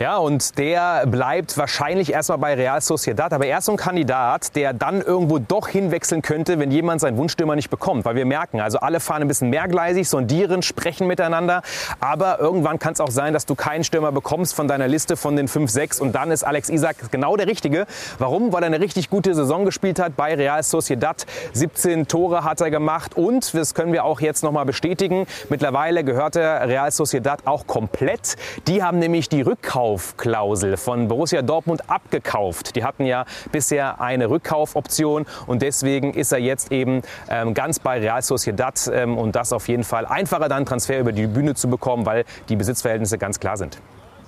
Ja, 0.00 0.18
und 0.18 0.58
der 0.58 1.06
bleibt 1.08 1.58
wahrscheinlich 1.58 2.12
erstmal 2.12 2.38
bei 2.38 2.54
Real 2.54 2.80
Sociedad. 2.80 3.32
Aber 3.32 3.46
er 3.46 3.58
ist 3.58 3.64
so 3.64 3.72
ein 3.72 3.76
Kandidat, 3.76 4.54
der 4.54 4.72
dann 4.72 5.02
irgendwo 5.02 5.40
doch 5.40 5.66
hinwechseln 5.66 6.22
könnte, 6.22 6.60
wenn 6.60 6.70
jemand 6.70 7.00
seinen 7.00 7.16
Wunschstürmer 7.16 7.56
nicht 7.56 7.68
bekommt. 7.68 8.04
Weil 8.04 8.14
wir 8.14 8.24
merken, 8.24 8.60
also 8.60 8.78
alle 8.78 9.00
fahren 9.00 9.22
ein 9.22 9.28
bisschen 9.28 9.50
mehrgleisig, 9.50 10.08
sondieren, 10.08 10.62
sprechen 10.62 11.08
miteinander. 11.08 11.62
Aber 11.98 12.38
irgendwann 12.38 12.78
kann 12.78 12.92
es 12.92 13.00
auch 13.00 13.10
sein, 13.10 13.32
dass 13.32 13.44
du 13.44 13.56
keinen 13.56 13.82
Stürmer 13.82 14.12
bekommst 14.12 14.54
von 14.54 14.68
deiner 14.68 14.86
Liste 14.86 15.16
von 15.16 15.34
den 15.34 15.48
5, 15.48 15.68
6. 15.68 16.00
Und 16.00 16.12
dann 16.12 16.30
ist 16.30 16.44
Alex 16.44 16.68
Isak 16.68 17.10
genau 17.10 17.36
der 17.36 17.48
Richtige. 17.48 17.86
Warum? 18.20 18.52
Weil 18.52 18.62
er 18.62 18.66
eine 18.66 18.78
richtig 18.80 19.10
gute 19.10 19.34
Saison 19.34 19.64
gespielt 19.64 19.98
hat 19.98 20.14
bei 20.14 20.32
Real 20.32 20.62
Sociedad. 20.62 21.26
17 21.54 22.06
Tore 22.06 22.44
hat 22.44 22.60
er 22.60 22.70
gemacht. 22.70 23.16
Und, 23.16 23.52
das 23.52 23.74
können 23.74 23.92
wir 23.92 24.04
auch 24.04 24.20
jetzt 24.20 24.44
nochmal 24.44 24.64
bestätigen, 24.64 25.26
mittlerweile 25.48 26.04
gehört 26.04 26.36
er 26.36 26.68
Real 26.68 26.92
Sociedad 26.92 27.40
auch 27.46 27.66
komplett. 27.66 28.36
Die 28.68 28.80
haben 28.84 29.00
nämlich 29.00 29.28
die 29.28 29.42
Rückkauf 29.42 29.87
Rückkaufklausel 29.88 30.76
von 30.76 31.08
Borussia 31.08 31.42
Dortmund 31.42 31.88
abgekauft. 31.88 32.76
Die 32.76 32.84
hatten 32.84 33.06
ja 33.06 33.24
bisher 33.52 34.00
eine 34.00 34.28
Rückkaufoption 34.28 35.26
und 35.46 35.62
deswegen 35.62 36.12
ist 36.12 36.32
er 36.32 36.38
jetzt 36.38 36.70
eben 36.72 37.02
ähm, 37.30 37.54
ganz 37.54 37.78
bei 37.78 37.98
Real 37.98 38.22
Sociedad 38.22 38.78
ähm, 38.92 39.16
und 39.16 39.34
das 39.34 39.52
auf 39.52 39.68
jeden 39.68 39.84
Fall 39.84 40.06
einfacher 40.06 40.48
dann 40.48 40.66
Transfer 40.66 40.98
über 40.98 41.12
die 41.12 41.26
Bühne 41.26 41.54
zu 41.54 41.68
bekommen, 41.68 42.04
weil 42.06 42.24
die 42.48 42.56
Besitzverhältnisse 42.56 43.18
ganz 43.18 43.40
klar 43.40 43.56
sind. 43.56 43.78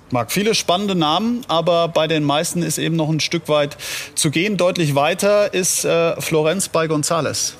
Marc, 0.09 0.31
viele 0.31 0.55
spannende 0.55 0.95
Namen, 0.95 1.45
aber 1.47 1.87
bei 1.87 2.07
den 2.07 2.23
meisten 2.23 2.63
ist 2.63 2.77
eben 2.77 2.97
noch 2.97 3.09
ein 3.09 3.21
Stück 3.21 3.47
weit 3.47 3.77
zu 4.15 4.29
gehen. 4.29 4.57
Deutlich 4.57 4.95
weiter 4.95 5.53
ist 5.53 5.85
äh, 5.85 6.19
Florenz 6.19 6.67
bei 6.67 6.85
González. 6.87 7.53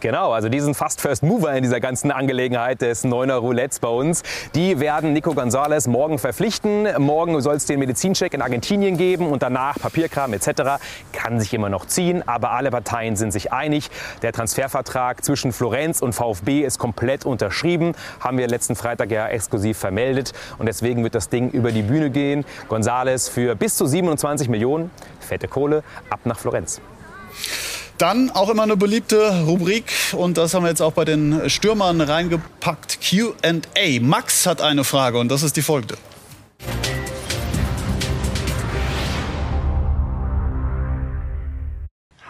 Genau, 0.00 0.30
also 0.30 0.48
diesen 0.48 0.74
Fast 0.74 1.00
First 1.00 1.24
Mover 1.24 1.52
in 1.54 1.64
dieser 1.64 1.80
ganzen 1.80 2.12
Angelegenheit 2.12 2.82
des 2.82 3.02
Neuner 3.02 3.34
Roulettes 3.34 3.80
bei 3.80 3.88
uns. 3.88 4.22
Die 4.54 4.78
werden 4.78 5.12
Nico 5.12 5.32
González 5.32 5.88
morgen 5.88 6.20
verpflichten. 6.20 6.86
Morgen 6.98 7.40
soll 7.40 7.56
es 7.56 7.66
den 7.66 7.80
Medizincheck 7.80 8.32
in 8.32 8.40
Argentinien 8.40 8.96
geben 8.96 9.26
und 9.26 9.42
danach 9.42 9.76
Papierkram 9.80 10.34
etc. 10.34 10.80
Kann 11.12 11.40
sich 11.40 11.52
immer 11.52 11.68
noch 11.68 11.86
ziehen, 11.86 12.22
aber 12.28 12.52
alle 12.52 12.70
Parteien 12.70 13.16
sind 13.16 13.32
sich 13.32 13.52
einig. 13.52 13.90
Der 14.22 14.32
Transfervertrag 14.32 15.24
zwischen 15.24 15.52
Florenz 15.52 16.00
und 16.00 16.12
VfB 16.12 16.60
ist 16.60 16.78
komplett 16.78 17.26
unterschrieben. 17.26 17.94
Haben 18.20 18.38
wir 18.38 18.46
letzten 18.46 18.76
Freitag 18.76 19.10
ja 19.10 19.26
exklusiv 19.26 19.78
vermeldet 19.78 20.32
und 20.58 20.66
deswegen 20.66 21.02
wird 21.02 21.16
das 21.16 21.28
Ding 21.28 21.50
über 21.50 21.72
die 21.72 21.82
Bühne 21.82 22.10
gehen. 22.10 22.44
González 22.68 23.28
für 23.28 23.56
bis 23.56 23.74
zu 23.74 23.84
27 23.84 24.48
Millionen, 24.48 24.92
fette 25.18 25.48
Kohle, 25.48 25.82
ab 26.08 26.20
nach 26.24 26.38
Florenz. 26.38 26.80
Dann 27.98 28.30
auch 28.30 28.48
immer 28.48 28.62
eine 28.62 28.76
beliebte 28.76 29.42
Rubrik 29.44 29.92
und 30.12 30.38
das 30.38 30.54
haben 30.54 30.62
wir 30.62 30.68
jetzt 30.68 30.80
auch 30.80 30.92
bei 30.92 31.04
den 31.04 31.50
Stürmern 31.50 32.00
reingepackt. 32.00 32.98
Q&A. 33.00 34.00
Max 34.00 34.46
hat 34.46 34.62
eine 34.62 34.84
Frage 34.84 35.18
und 35.18 35.28
das 35.28 35.42
ist 35.42 35.56
die 35.56 35.62
folgende. 35.62 35.96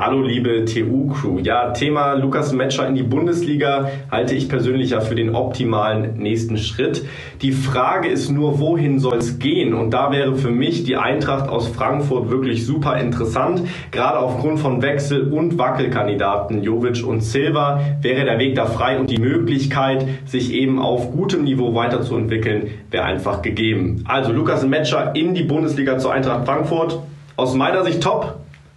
Hallo 0.01 0.23
liebe 0.23 0.65
TU-Crew. 0.65 1.41
Ja, 1.41 1.71
Thema 1.73 2.13
Lukas 2.13 2.53
Metscher 2.53 2.87
in 2.87 2.95
die 2.95 3.03
Bundesliga 3.03 3.91
halte 4.13 4.37
ich 4.37 4.49
persönlich 4.49 4.91
ja 4.91 5.01
für 5.01 5.17
den 5.17 5.35
optimalen 5.35 6.19
nächsten 6.19 6.57
Schritt. 6.57 7.05
Die 7.43 7.51
Frage 7.51 8.07
ist 8.07 8.31
nur, 8.31 8.61
wohin 8.61 9.01
soll 9.01 9.17
es 9.17 9.41
gehen? 9.41 9.75
Und 9.75 9.91
da 9.91 10.13
wäre 10.13 10.37
für 10.37 10.53
mich 10.53 10.85
die 10.85 10.97
Eintracht 10.97 11.49
aus 11.49 11.67
Frankfurt 11.67 12.31
wirklich 12.31 12.65
super 12.65 12.97
interessant. 13.01 13.63
Gerade 13.91 14.21
aufgrund 14.21 14.61
von 14.61 14.83
Wechsel- 14.83 15.33
und 15.33 15.59
Wackelkandidaten 15.59 16.63
Jovic 16.63 17.05
und 17.05 17.23
Silva 17.23 17.81
wäre 18.01 18.25
der 18.25 18.39
Weg 18.39 18.55
da 18.55 18.67
frei 18.67 19.01
und 19.01 19.11
die 19.11 19.19
Möglichkeit, 19.19 20.07
sich 20.27 20.53
eben 20.53 20.79
auf 20.79 21.11
gutem 21.11 21.43
Niveau 21.43 21.75
weiterzuentwickeln, 21.75 22.71
wäre 22.93 23.03
einfach 23.03 23.43
gegeben. 23.43 24.05
Also 24.07 24.31
Lukas 24.31 24.65
Metscher 24.65 25.17
in 25.17 25.35
die 25.35 25.43
Bundesliga 25.43 25.99
zur 25.99 26.13
Eintracht 26.13 26.47
Frankfurt. 26.47 27.01
Aus 27.35 27.57
meiner 27.57 27.83
Sicht 27.83 28.01
top. 28.01 28.37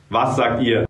Was 0.09 0.35
sagt 0.35 0.63
ihr? 0.63 0.87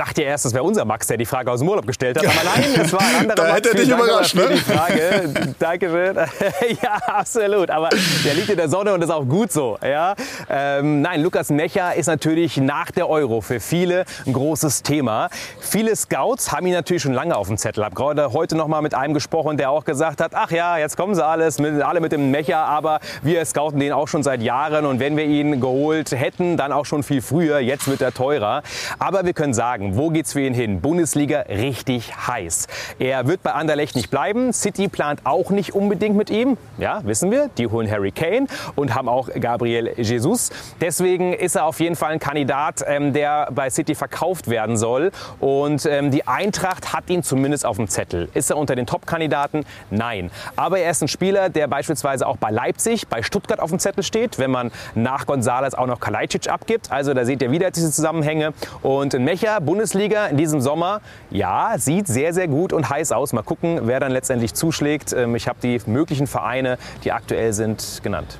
Ich 0.00 0.06
dachte 0.06 0.22
ja 0.22 0.28
erst, 0.28 0.46
das 0.46 0.54
wäre 0.54 0.64
unser 0.64 0.86
Max, 0.86 1.08
der 1.08 1.18
die 1.18 1.26
Frage 1.26 1.52
aus 1.52 1.58
dem 1.58 1.68
Urlaub 1.68 1.86
gestellt 1.86 2.16
hat. 2.16 2.24
Aber 2.24 2.42
nein, 2.42 2.70
es 2.82 2.90
war 2.90 3.02
ein 3.02 3.16
anderer 3.16 3.34
da 3.36 3.42
Max. 3.42 3.56
hätte 3.56 3.68
er 3.68 3.74
dich 3.74 3.90
überrascht, 3.90 4.34
ne? 4.34 4.48
die 4.50 4.56
Frage. 4.56 5.54
Dankeschön. 5.58 6.16
ja, 6.82 6.94
absolut. 7.06 7.68
Aber 7.68 7.90
der 8.24 8.32
liegt 8.32 8.48
in 8.48 8.56
der 8.56 8.70
Sonne 8.70 8.94
und 8.94 9.02
ist 9.02 9.10
auch 9.10 9.26
gut 9.26 9.52
so. 9.52 9.76
Ja? 9.84 10.14
Ähm, 10.48 11.02
nein, 11.02 11.22
Lukas 11.22 11.50
Mecher 11.50 11.94
ist 11.96 12.06
natürlich 12.06 12.56
nach 12.56 12.90
der 12.90 13.10
Euro 13.10 13.42
für 13.42 13.60
viele 13.60 14.06
ein 14.26 14.32
großes 14.32 14.82
Thema. 14.82 15.28
Viele 15.60 15.94
Scouts 15.94 16.50
haben 16.50 16.66
ihn 16.66 16.72
natürlich 16.72 17.02
schon 17.02 17.12
lange 17.12 17.36
auf 17.36 17.48
dem 17.48 17.58
Zettel. 17.58 17.82
Ich 17.82 17.84
habe 17.84 17.94
gerade 17.94 18.32
heute 18.32 18.56
noch 18.56 18.68
mal 18.68 18.80
mit 18.80 18.94
einem 18.94 19.12
gesprochen, 19.12 19.58
der 19.58 19.70
auch 19.70 19.84
gesagt 19.84 20.22
hat, 20.22 20.32
ach 20.34 20.50
ja, 20.50 20.78
jetzt 20.78 20.96
kommen 20.96 21.14
sie 21.14 21.22
alles, 21.22 21.58
mit, 21.58 21.82
alle 21.82 22.00
mit 22.00 22.12
dem 22.12 22.30
Mecher, 22.30 22.60
aber 22.60 23.00
wir 23.20 23.44
scouten 23.44 23.78
den 23.78 23.92
auch 23.92 24.08
schon 24.08 24.22
seit 24.22 24.40
Jahren 24.40 24.86
und 24.86 24.98
wenn 24.98 25.18
wir 25.18 25.26
ihn 25.26 25.60
geholt 25.60 26.12
hätten, 26.12 26.56
dann 26.56 26.72
auch 26.72 26.86
schon 26.86 27.02
viel 27.02 27.20
früher. 27.20 27.58
Jetzt 27.58 27.86
wird 27.86 28.00
er 28.00 28.14
teurer. 28.14 28.62
Aber 28.98 29.26
wir 29.26 29.34
können 29.34 29.52
sagen, 29.52 29.89
wo 29.96 30.10
geht's 30.10 30.32
für 30.32 30.40
ihn 30.40 30.54
hin? 30.54 30.80
Bundesliga 30.80 31.40
richtig 31.48 32.12
heiß. 32.26 32.66
Er 32.98 33.26
wird 33.26 33.42
bei 33.42 33.52
Anderlecht 33.52 33.96
nicht 33.96 34.10
bleiben. 34.10 34.52
City 34.52 34.88
plant 34.88 35.20
auch 35.24 35.50
nicht 35.50 35.74
unbedingt 35.74 36.16
mit 36.16 36.30
ihm. 36.30 36.56
Ja, 36.78 37.00
wissen 37.04 37.30
wir. 37.30 37.50
Die 37.58 37.66
holen 37.66 37.90
Harry 37.90 38.10
Kane 38.10 38.46
und 38.76 38.94
haben 38.94 39.08
auch 39.08 39.28
Gabriel 39.40 39.92
Jesus. 39.96 40.50
Deswegen 40.80 41.32
ist 41.32 41.56
er 41.56 41.64
auf 41.64 41.80
jeden 41.80 41.96
Fall 41.96 42.12
ein 42.12 42.18
Kandidat, 42.18 42.84
ähm, 42.86 43.12
der 43.12 43.48
bei 43.52 43.70
City 43.70 43.94
verkauft 43.94 44.48
werden 44.48 44.76
soll. 44.76 45.10
Und 45.40 45.86
ähm, 45.86 46.10
die 46.10 46.26
Eintracht 46.26 46.92
hat 46.92 47.08
ihn 47.10 47.22
zumindest 47.22 47.66
auf 47.66 47.76
dem 47.76 47.88
Zettel. 47.88 48.28
Ist 48.34 48.50
er 48.50 48.56
unter 48.56 48.76
den 48.76 48.86
Top-Kandidaten? 48.86 49.64
Nein. 49.90 50.30
Aber 50.56 50.78
er 50.78 50.90
ist 50.90 51.02
ein 51.02 51.08
Spieler, 51.08 51.48
der 51.48 51.66
beispielsweise 51.66 52.26
auch 52.26 52.36
bei 52.36 52.50
Leipzig, 52.50 53.08
bei 53.08 53.22
Stuttgart 53.22 53.60
auf 53.60 53.70
dem 53.70 53.78
Zettel 53.78 54.02
steht, 54.02 54.38
wenn 54.38 54.50
man 54.50 54.70
nach 54.94 55.26
Gonzales 55.26 55.74
auch 55.74 55.86
noch 55.86 56.00
Kalajdzic 56.00 56.48
abgibt. 56.48 56.90
Also 56.90 57.14
da 57.14 57.24
seht 57.24 57.42
ihr 57.42 57.50
wieder 57.50 57.70
diese 57.70 57.90
Zusammenhänge. 57.90 58.52
Und 58.82 59.14
in 59.14 59.24
Mecher, 59.24 59.60
Bundesliga 59.70 60.26
in 60.26 60.36
diesem 60.36 60.60
Sommer, 60.60 61.00
ja, 61.30 61.74
sieht 61.78 62.08
sehr, 62.08 62.34
sehr 62.34 62.48
gut 62.48 62.72
und 62.72 62.90
heiß 62.90 63.12
aus. 63.12 63.32
Mal 63.32 63.42
gucken, 63.44 63.82
wer 63.84 64.00
dann 64.00 64.10
letztendlich 64.10 64.52
zuschlägt. 64.52 65.12
Ähm, 65.12 65.36
Ich 65.36 65.46
habe 65.46 65.60
die 65.62 65.80
möglichen 65.86 66.26
Vereine, 66.26 66.76
die 67.04 67.12
aktuell 67.12 67.52
sind, 67.52 68.00
genannt. 68.02 68.36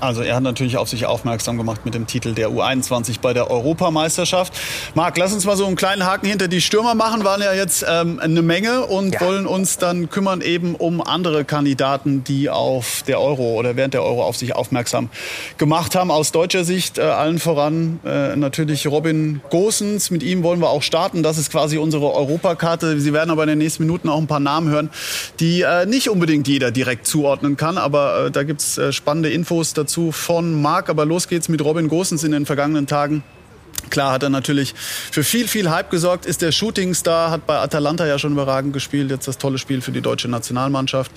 Also 0.00 0.22
er 0.22 0.34
hat 0.36 0.42
natürlich 0.42 0.76
auf 0.76 0.88
sich 0.88 1.06
aufmerksam 1.06 1.56
gemacht 1.56 1.84
mit 1.84 1.94
dem 1.94 2.06
Titel 2.06 2.34
der 2.34 2.50
U21 2.50 3.20
bei 3.20 3.32
der 3.32 3.50
Europameisterschaft. 3.50 4.52
Marc, 4.94 5.16
lass 5.16 5.32
uns 5.32 5.44
mal 5.46 5.56
so 5.56 5.66
einen 5.66 5.76
kleinen 5.76 6.04
Haken 6.04 6.26
hinter 6.26 6.48
die 6.48 6.60
Stürmer 6.60 6.94
machen. 6.94 7.24
Waren 7.24 7.40
ja 7.40 7.54
jetzt 7.54 7.84
ähm, 7.88 8.18
eine 8.18 8.42
Menge 8.42 8.86
und 8.86 9.14
Ja. 9.14 9.20
wollen 9.20 9.46
uns 9.46 9.78
dann 9.78 10.10
kümmern 10.10 10.40
eben 10.40 10.74
um 10.74 11.00
andere 11.00 11.44
Kandidaten, 11.44 12.24
die 12.24 12.50
auf 12.50 13.02
der 13.06 13.20
Euro 13.20 13.54
oder 13.54 13.76
während 13.76 13.94
der 13.94 14.02
Euro 14.02 14.24
auf 14.24 14.36
sich 14.36 14.54
aufmerksam 14.54 15.10
gemacht 15.58 15.94
haben. 15.94 16.10
Aus 16.10 16.32
deutscher 16.32 16.64
Sicht 16.64 16.98
äh, 16.98 17.02
allen 17.02 17.38
voran 17.38 18.00
äh, 18.04 18.34
natürlich 18.36 18.86
Robin 18.88 19.40
Gosens. 19.50 20.10
Mit 20.10 20.22
ihm 20.22 20.42
wollen 20.42 20.60
wir 20.60 20.70
auch 20.70 20.82
starten. 20.82 21.22
Das 21.22 21.38
ist 21.38 21.50
quasi 21.50 21.78
unsere 21.78 22.12
Europakarte. 22.12 23.00
Sie 23.00 23.12
werden 23.12 23.30
aber 23.30 23.44
in 23.44 23.50
den 23.50 23.58
nächsten 23.58 23.84
Minuten 23.84 24.08
auch 24.08 24.18
ein 24.18 24.26
paar 24.26 24.40
Namen 24.40 24.68
hören, 24.70 24.90
die 25.40 25.62
äh, 25.62 25.86
nicht 25.86 26.10
unbedingt 26.10 26.48
jeder 26.48 26.72
direkt 26.72 27.06
zuordnen 27.06 27.56
kann. 27.56 27.78
Aber 27.78 28.26
äh, 28.26 28.30
da 28.30 28.42
gibt's 28.42 28.76
äh, 28.76 28.92
spannende 28.92 29.30
Infos 29.30 29.72
dazu 29.84 30.12
von 30.12 30.60
Marc. 30.60 30.88
Aber 30.88 31.04
los 31.04 31.28
geht's 31.28 31.48
mit 31.48 31.62
Robin 31.62 31.88
Gosens 31.88 32.24
in 32.24 32.32
den 32.32 32.46
vergangenen 32.46 32.86
Tagen. 32.86 33.22
Klar 33.90 34.12
hat 34.12 34.22
er 34.22 34.30
natürlich 34.30 34.74
für 34.74 35.22
viel, 35.22 35.46
viel 35.46 35.70
Hype 35.70 35.90
gesorgt, 35.90 36.24
ist 36.24 36.42
der 36.42 36.52
Shootingstar, 36.52 37.30
hat 37.30 37.46
bei 37.46 37.58
Atalanta 37.58 38.06
ja 38.06 38.18
schon 38.18 38.32
überragend 38.32 38.72
gespielt, 38.72 39.10
jetzt 39.10 39.28
das 39.28 39.36
tolle 39.36 39.58
Spiel 39.58 39.82
für 39.82 39.92
die 39.92 40.00
deutsche 40.00 40.28
Nationalmannschaft. 40.28 41.12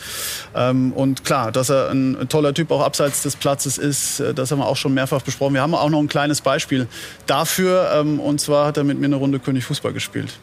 Ähm, 0.54 0.92
und 0.92 1.24
klar, 1.24 1.52
dass 1.52 1.70
er 1.70 1.90
ein 1.92 2.28
toller 2.28 2.54
Typ 2.54 2.72
auch 2.72 2.82
abseits 2.82 3.24
des 3.24 3.38
Platzes 3.38 3.78
ist, 3.78 4.20
äh, 4.20 4.34
das 4.34 4.52
haben 4.52 4.60
wir 4.60 4.68
auch 4.68 4.76
schon 4.76 4.94
mehrfach 4.94 5.22
besprochen. 5.22 5.54
Wir 5.54 5.62
haben 5.62 5.74
auch 5.74 5.90
noch 5.90 6.00
ein 6.00 6.10
kleines 6.10 6.42
Beispiel 6.42 6.88
dafür, 7.26 7.90
ähm, 7.96 8.20
und 8.20 8.42
zwar 8.42 8.68
hat 8.68 8.78
er 8.78 8.84
mit 8.84 9.00
mir 9.00 9.06
eine 9.06 9.16
Runde 9.16 9.40
König 9.40 9.64
Fußball 9.64 9.94
gespielt. 9.94 10.34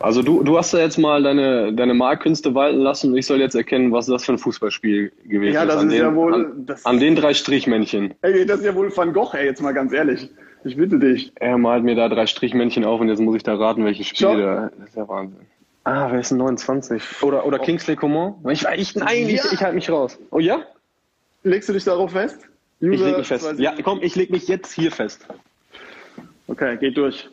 Also 0.00 0.22
du, 0.22 0.42
du 0.42 0.56
hast 0.56 0.72
ja 0.72 0.78
jetzt 0.80 0.96
mal 0.98 1.22
deine, 1.22 1.72
deine 1.74 1.92
Malkünste 1.94 2.54
walten 2.54 2.78
lassen 2.80 3.12
und 3.12 3.18
ich 3.18 3.26
soll 3.26 3.38
jetzt 3.38 3.54
erkennen, 3.54 3.92
was 3.92 4.06
das 4.06 4.24
für 4.24 4.32
ein 4.32 4.38
Fußballspiel 4.38 5.12
gewesen 5.26 5.52
Ja, 5.54 5.66
das 5.66 5.76
ist. 5.76 5.80
An 5.82 5.86
ist 5.88 5.92
den, 5.94 6.02
ja 6.02 6.14
wohl- 6.14 6.34
An, 6.34 6.66
das- 6.66 6.86
an 6.86 6.98
den 6.98 7.16
drei 7.16 7.34
Strichmännchen. 7.34 8.14
Ey, 8.22 8.46
das 8.46 8.60
ist 8.60 8.64
ja 8.66 8.74
wohl 8.74 8.94
Van 8.96 9.12
Gogh, 9.12 9.34
ey, 9.34 9.44
jetzt 9.46 9.60
mal 9.62 9.72
ganz 9.72 9.92
ehrlich. 9.92 10.28
Ich 10.64 10.76
bitte 10.76 10.98
dich. 10.98 11.32
Er 11.36 11.56
malt 11.58 11.84
mir 11.84 11.94
da 11.94 12.08
drei 12.08 12.26
Strichmännchen 12.26 12.84
auf 12.84 13.00
und 13.00 13.08
jetzt 13.08 13.20
muss 13.20 13.36
ich 13.36 13.42
da 13.42 13.54
raten, 13.54 13.84
welches 13.84 14.08
Spiel 14.08 14.38
da. 14.40 14.70
Das 14.78 14.88
ist 14.88 14.96
ja 14.96 15.08
Wahnsinn. 15.08 15.40
Ah, 15.84 16.08
wer 16.10 16.20
ist 16.20 16.30
denn 16.30 16.38
29? 16.38 17.02
Oder, 17.22 17.46
oder 17.46 17.58
Kingsley 17.58 17.96
Coman? 17.96 18.34
Ich, 18.50 18.64
ich, 18.76 18.94
nein, 18.96 19.28
ich, 19.28 19.40
ich 19.52 19.60
halte 19.62 19.74
mich 19.74 19.90
raus. 19.90 20.18
Oh 20.30 20.38
ja? 20.38 20.60
Legst 21.42 21.68
du 21.68 21.72
dich 21.72 21.84
darauf 21.84 22.12
fest? 22.12 22.38
Ich 22.80 22.88
User 22.88 23.06
leg 23.08 23.18
mich 23.18 23.26
fest. 23.28 23.44
20. 23.44 23.64
Ja, 23.64 23.72
komm, 23.82 23.98
ich 24.02 24.14
leg 24.16 24.30
mich 24.30 24.48
jetzt 24.48 24.72
hier 24.72 24.92
fest. 24.92 25.26
Okay, 26.46 26.76
geht 26.78 26.96
durch. 26.96 27.28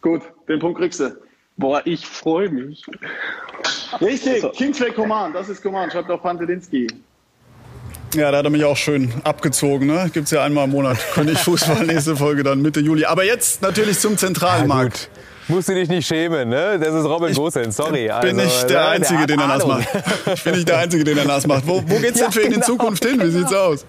Gut, 0.00 0.22
den 0.48 0.58
Punkt 0.58 0.78
kriegst 0.78 1.00
du. 1.00 1.16
Boah, 1.58 1.82
ich 1.84 2.06
freue 2.06 2.48
mich. 2.50 2.82
Richtig, 4.00 4.40
So. 4.42 4.50
Kingsley 4.50 4.92
Coman, 4.92 5.32
das 5.32 5.48
ist 5.48 5.62
Coman, 5.62 5.90
schreibt 5.90 6.10
auch 6.10 6.22
Pantelinski. 6.22 6.86
Ja, 8.14 8.30
da 8.30 8.38
hat 8.38 8.44
er 8.46 8.50
mich 8.50 8.64
auch 8.64 8.76
schön 8.76 9.12
abgezogen. 9.24 9.86
Ne? 9.86 10.08
Gibt's 10.12 10.30
ja 10.30 10.42
einmal 10.44 10.64
im 10.64 10.70
Monat. 10.70 10.96
König 11.12 11.38
Fußball, 11.38 11.84
nächste 11.86 12.16
Folge 12.16 12.42
dann 12.42 12.62
Mitte 12.62 12.80
Juli. 12.80 13.04
Aber 13.04 13.24
jetzt 13.24 13.60
natürlich 13.60 13.98
zum 13.98 14.16
zentralen 14.16 14.66
Markt. 14.66 15.10
Musst 15.48 15.68
du 15.68 15.74
dich 15.74 15.88
nicht 15.88 16.06
schämen, 16.06 16.48
ne? 16.50 16.78
Das 16.78 16.94
ist 16.94 17.04
Robin 17.04 17.34
Gosens, 17.34 17.76
sorry. 17.76 18.04
bin 18.04 18.12
Also, 18.12 18.34
nicht 18.36 18.70
der 18.70 18.80
ne, 18.80 18.88
Einzige, 18.88 19.18
hat 19.20 19.30
den 19.30 19.40
er 19.40 19.46
nass 19.48 19.66
macht. 19.66 19.88
Ich 20.34 20.44
bin 20.44 20.54
nicht 20.54 20.68
der 20.68 20.78
Einzige, 20.78 21.04
den 21.04 21.16
er 21.18 21.24
nass 21.24 21.46
macht. 21.46 21.66
Wo, 21.66 21.82
wo 21.86 21.98
geht's 21.98 22.14
denn 22.18 22.24
Ja, 22.24 22.30
für 22.30 22.40
ihn 22.40 22.46
in 22.48 22.52
genau, 22.54 22.66
Zukunft 22.66 23.04
hin? 23.04 23.18
Wie 23.22 23.30
sieht's 23.30 23.52
aus? 23.54 23.86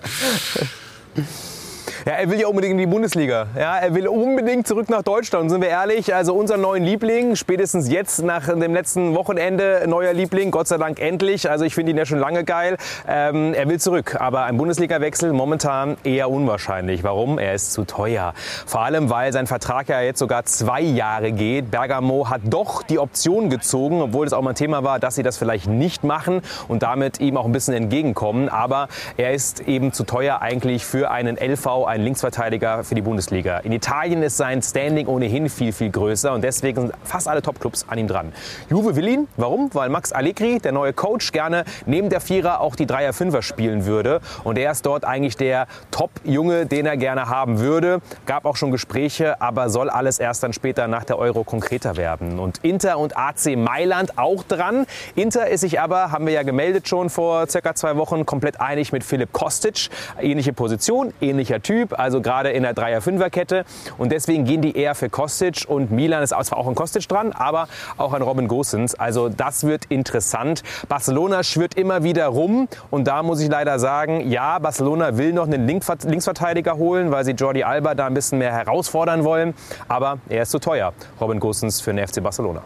Ja, 2.09 2.15
er 2.15 2.31
will 2.31 2.39
ja 2.39 2.47
unbedingt 2.47 2.71
in 2.71 2.79
die 2.79 2.87
Bundesliga. 2.87 3.45
Ja, 3.55 3.77
er 3.77 3.93
will 3.93 4.07
unbedingt 4.07 4.65
zurück 4.65 4.89
nach 4.89 5.03
Deutschland. 5.03 5.43
Und 5.43 5.49
sind 5.51 5.61
wir 5.61 5.69
ehrlich, 5.69 6.15
also 6.15 6.33
unser 6.33 6.57
neuen 6.57 6.83
Liebling, 6.83 7.35
spätestens 7.35 7.87
jetzt 7.87 8.23
nach 8.23 8.47
dem 8.47 8.73
letzten 8.73 9.13
Wochenende, 9.13 9.83
neuer 9.85 10.13
Liebling, 10.13 10.49
Gott 10.49 10.67
sei 10.67 10.79
Dank 10.79 10.99
endlich. 10.99 11.51
Also 11.51 11.65
ich 11.65 11.75
finde 11.75 11.91
ihn 11.91 11.99
ja 11.99 12.07
schon 12.07 12.17
lange 12.17 12.43
geil. 12.43 12.77
Ähm, 13.07 13.53
er 13.53 13.69
will 13.69 13.79
zurück, 13.79 14.19
aber 14.19 14.45
ein 14.45 14.57
Bundesliga-Wechsel 14.57 15.33
momentan 15.33 15.97
eher 16.03 16.31
unwahrscheinlich. 16.31 17.03
Warum? 17.03 17.37
Er 17.37 17.53
ist 17.53 17.73
zu 17.73 17.83
teuer. 17.83 18.33
Vor 18.65 18.81
allem, 18.81 19.11
weil 19.11 19.31
sein 19.31 19.45
Vertrag 19.45 19.87
ja 19.89 20.01
jetzt 20.01 20.17
sogar 20.17 20.45
zwei 20.45 20.81
Jahre 20.81 21.31
geht. 21.31 21.69
Bergamo 21.69 22.27
hat 22.27 22.41
doch 22.45 22.81
die 22.81 22.97
Option 22.97 23.51
gezogen, 23.51 24.01
obwohl 24.01 24.25
es 24.25 24.33
auch 24.33 24.41
mal 24.41 24.53
ein 24.53 24.55
Thema 24.55 24.83
war, 24.83 24.97
dass 24.97 25.13
sie 25.13 25.21
das 25.21 25.37
vielleicht 25.37 25.67
nicht 25.67 26.03
machen 26.03 26.41
und 26.67 26.81
damit 26.81 27.19
ihm 27.19 27.37
auch 27.37 27.45
ein 27.45 27.51
bisschen 27.51 27.75
entgegenkommen. 27.75 28.49
Aber 28.49 28.87
er 29.15 29.31
ist 29.31 29.67
eben 29.67 29.93
zu 29.93 30.05
teuer 30.05 30.41
eigentlich 30.41 30.83
für 30.83 31.11
einen 31.11 31.37
LV, 31.37 31.85
einen 31.85 31.98
Linksverteidiger 32.01 32.83
für 32.83 32.95
die 32.95 33.01
Bundesliga. 33.01 33.59
In 33.59 33.71
Italien 33.71 34.23
ist 34.23 34.37
sein 34.37 34.61
Standing 34.61 35.07
ohnehin 35.07 35.49
viel, 35.49 35.71
viel 35.71 35.89
größer 35.89 36.33
und 36.33 36.43
deswegen 36.43 36.81
sind 36.81 36.93
fast 37.03 37.27
alle 37.27 37.41
Topclubs 37.41 37.85
an 37.87 37.97
ihm 37.97 38.07
dran. 38.07 38.33
Juve 38.69 38.95
will 38.95 39.07
ihn. 39.07 39.27
Warum? 39.37 39.69
Weil 39.73 39.89
Max 39.89 40.11
Allegri, 40.11 40.59
der 40.59 40.71
neue 40.71 40.93
Coach, 40.93 41.31
gerne 41.31 41.63
neben 41.85 42.09
der 42.09 42.21
Vierer 42.21 42.61
auch 42.61 42.75
die 42.75 42.85
Dreier-Fünfer 42.85 43.41
spielen 43.41 43.85
würde. 43.85 44.19
Und 44.43 44.57
er 44.57 44.71
ist 44.71 44.85
dort 44.85 45.05
eigentlich 45.05 45.37
der 45.37 45.67
Top-Junge, 45.91 46.65
den 46.65 46.85
er 46.85 46.97
gerne 46.97 47.29
haben 47.29 47.59
würde. 47.59 48.01
Gab 48.25 48.45
auch 48.45 48.55
schon 48.55 48.71
Gespräche, 48.71 49.41
aber 49.41 49.69
soll 49.69 49.89
alles 49.89 50.19
erst 50.19 50.43
dann 50.43 50.53
später 50.53 50.87
nach 50.87 51.03
der 51.03 51.17
Euro 51.17 51.43
konkreter 51.43 51.95
werden. 51.95 52.39
Und 52.39 52.59
Inter 52.59 52.99
und 52.99 53.17
AC 53.17 53.55
Mailand 53.55 54.17
auch 54.17 54.43
dran. 54.43 54.85
Inter 55.15 55.47
ist 55.47 55.61
sich 55.61 55.79
aber, 55.79 56.11
haben 56.11 56.25
wir 56.25 56.33
ja 56.33 56.43
gemeldet 56.43 56.87
schon 56.87 57.09
vor 57.09 57.47
circa 57.47 57.73
zwei 57.75 57.95
Wochen, 57.95 58.25
komplett 58.25 58.59
einig 58.59 58.91
mit 58.91 59.03
Philipp 59.03 59.31
Kostic. 59.31 59.89
Ähnliche 60.19 60.51
Position, 60.51 61.13
ähnlicher 61.21 61.61
Typ. 61.61 61.78
Typ, 61.79 61.97
also 61.97 62.21
gerade 62.21 62.49
in 62.49 62.63
der 62.63 62.73
Dreier-Fünfer-Kette. 62.73 63.63
Und 63.97 64.11
deswegen 64.11 64.43
gehen 64.43 64.61
die 64.61 64.75
eher 64.75 64.95
für 64.95 65.09
Kostic. 65.09 65.63
Und 65.67 65.91
Milan 65.91 66.23
ist 66.23 66.31
zwar 66.31 66.57
auch 66.57 66.67
an 66.67 66.75
Kostic 66.75 67.07
dran, 67.07 67.31
aber 67.31 67.69
auch 67.95 68.11
an 68.11 68.21
Robin 68.21 68.49
Gosens. 68.49 68.95
Also 68.95 69.29
das 69.29 69.65
wird 69.65 69.85
interessant. 69.85 70.61
Barcelona 70.89 71.41
schwirrt 71.43 71.75
immer 71.75 72.03
wieder 72.03 72.27
rum. 72.27 72.67
Und 72.91 73.07
da 73.07 73.23
muss 73.23 73.39
ich 73.39 73.47
leider 73.47 73.79
sagen, 73.79 74.29
ja, 74.29 74.59
Barcelona 74.59 75.17
will 75.17 75.31
noch 75.31 75.47
einen 75.47 75.65
Linksverteidiger 75.67 76.75
holen, 76.75 77.11
weil 77.11 77.23
sie 77.23 77.31
Jordi 77.31 77.63
Alba 77.63 77.95
da 77.95 78.07
ein 78.07 78.13
bisschen 78.13 78.39
mehr 78.39 78.51
herausfordern 78.51 79.23
wollen. 79.23 79.53
Aber 79.87 80.17
er 80.27 80.43
ist 80.43 80.51
zu 80.51 80.59
teuer, 80.59 80.91
Robin 81.21 81.39
Gosens 81.39 81.79
für 81.79 81.93
den 81.93 82.05
FC 82.05 82.21
Barcelona. 82.21 82.61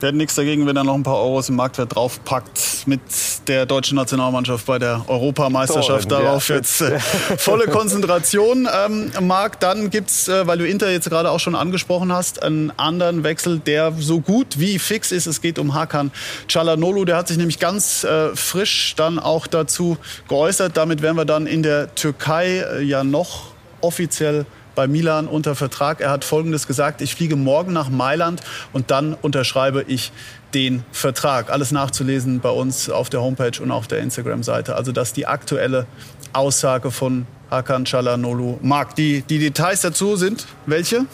Wir 0.00 0.06
hätten 0.06 0.16
nichts 0.16 0.34
dagegen, 0.34 0.66
wenn 0.66 0.76
er 0.78 0.84
noch 0.84 0.94
ein 0.94 1.02
paar 1.02 1.18
Euros 1.18 1.50
im 1.50 1.56
Marktwert 1.56 1.94
draufpackt 1.94 2.86
mit 2.86 3.00
der 3.48 3.66
deutschen 3.66 3.96
Nationalmannschaft 3.96 4.64
bei 4.64 4.78
der 4.78 5.04
Europameisterschaft. 5.08 6.08
Toren, 6.08 6.24
Darauf 6.24 6.48
ja. 6.48 6.56
jetzt 6.56 6.80
äh, 6.80 6.98
volle 7.36 7.66
Konzentration. 7.66 8.66
Ähm, 8.86 9.12
Marc, 9.20 9.60
dann 9.60 9.90
gibt 9.90 10.08
es, 10.08 10.26
äh, 10.26 10.46
weil 10.46 10.56
du 10.56 10.66
Inter 10.66 10.90
jetzt 10.90 11.10
gerade 11.10 11.30
auch 11.30 11.38
schon 11.38 11.54
angesprochen 11.54 12.14
hast, 12.14 12.42
einen 12.42 12.72
anderen 12.78 13.24
Wechsel, 13.24 13.58
der 13.58 13.92
so 13.98 14.20
gut 14.20 14.58
wie 14.58 14.78
fix 14.78 15.12
ist. 15.12 15.26
Es 15.26 15.42
geht 15.42 15.58
um 15.58 15.74
Hakan 15.74 16.12
Çalhanoğlu. 16.48 17.04
Der 17.04 17.18
hat 17.18 17.28
sich 17.28 17.36
nämlich 17.36 17.58
ganz 17.58 18.02
äh, 18.02 18.34
frisch 18.34 18.94
dann 18.96 19.18
auch 19.18 19.46
dazu 19.46 19.98
geäußert. 20.28 20.78
Damit 20.78 21.02
wären 21.02 21.16
wir 21.16 21.26
dann 21.26 21.46
in 21.46 21.62
der 21.62 21.94
Türkei 21.94 22.60
äh, 22.60 22.82
ja 22.82 23.04
noch 23.04 23.50
offiziell 23.82 24.46
bei 24.74 24.86
Milan 24.86 25.26
unter 25.26 25.54
Vertrag. 25.54 26.00
Er 26.00 26.10
hat 26.10 26.24
Folgendes 26.24 26.66
gesagt, 26.66 27.00
ich 27.02 27.14
fliege 27.14 27.36
morgen 27.36 27.72
nach 27.72 27.88
Mailand 27.88 28.40
und 28.72 28.90
dann 28.90 29.14
unterschreibe 29.14 29.84
ich 29.86 30.12
den 30.54 30.84
Vertrag. 30.92 31.50
Alles 31.50 31.70
nachzulesen 31.72 32.40
bei 32.40 32.50
uns 32.50 32.90
auf 32.90 33.10
der 33.10 33.20
Homepage 33.22 33.62
und 33.62 33.70
auf 33.70 33.86
der 33.86 34.00
Instagram-Seite. 34.00 34.74
Also 34.74 34.92
das 34.92 35.08
ist 35.08 35.16
die 35.16 35.26
aktuelle 35.26 35.86
Aussage 36.32 36.90
von 36.90 37.26
Hakan 37.50 37.84
Çalhanoğlu. 37.84 38.58
Marc, 38.62 38.94
die, 38.94 39.22
die 39.22 39.38
Details 39.38 39.80
dazu 39.80 40.16
sind 40.16 40.46
welche? 40.66 41.06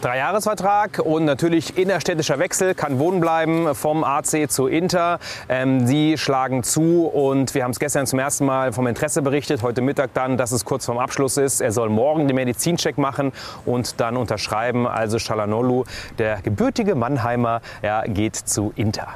Dreijahresvertrag 0.00 0.98
und 0.98 1.24
natürlich 1.24 1.78
innerstädtischer 1.78 2.38
Wechsel, 2.38 2.74
kann 2.74 2.98
wohnen 2.98 3.20
bleiben 3.20 3.74
vom 3.74 4.04
AC 4.04 4.50
zu 4.50 4.66
Inter. 4.66 5.18
Ähm, 5.48 5.86
sie 5.86 6.18
schlagen 6.18 6.62
zu 6.62 7.06
und 7.06 7.54
wir 7.54 7.64
haben 7.64 7.70
es 7.70 7.78
gestern 7.78 8.06
zum 8.06 8.18
ersten 8.18 8.44
Mal 8.44 8.72
vom 8.72 8.86
Interesse 8.86 9.22
berichtet, 9.22 9.62
heute 9.62 9.82
Mittag 9.82 10.14
dann, 10.14 10.36
dass 10.36 10.52
es 10.52 10.64
kurz 10.64 10.86
vorm 10.86 10.98
Abschluss 10.98 11.36
ist. 11.36 11.60
Er 11.60 11.72
soll 11.72 11.88
morgen 11.88 12.28
den 12.28 12.36
Medizincheck 12.36 12.98
machen 12.98 13.32
und 13.64 14.00
dann 14.00 14.16
unterschreiben. 14.16 14.86
Also 14.86 15.18
Shalanolu, 15.18 15.84
der 16.18 16.42
gebürtige 16.42 16.94
Mannheimer, 16.94 17.60
er 17.82 18.04
geht 18.06 18.36
zu 18.36 18.72
Inter. 18.76 19.14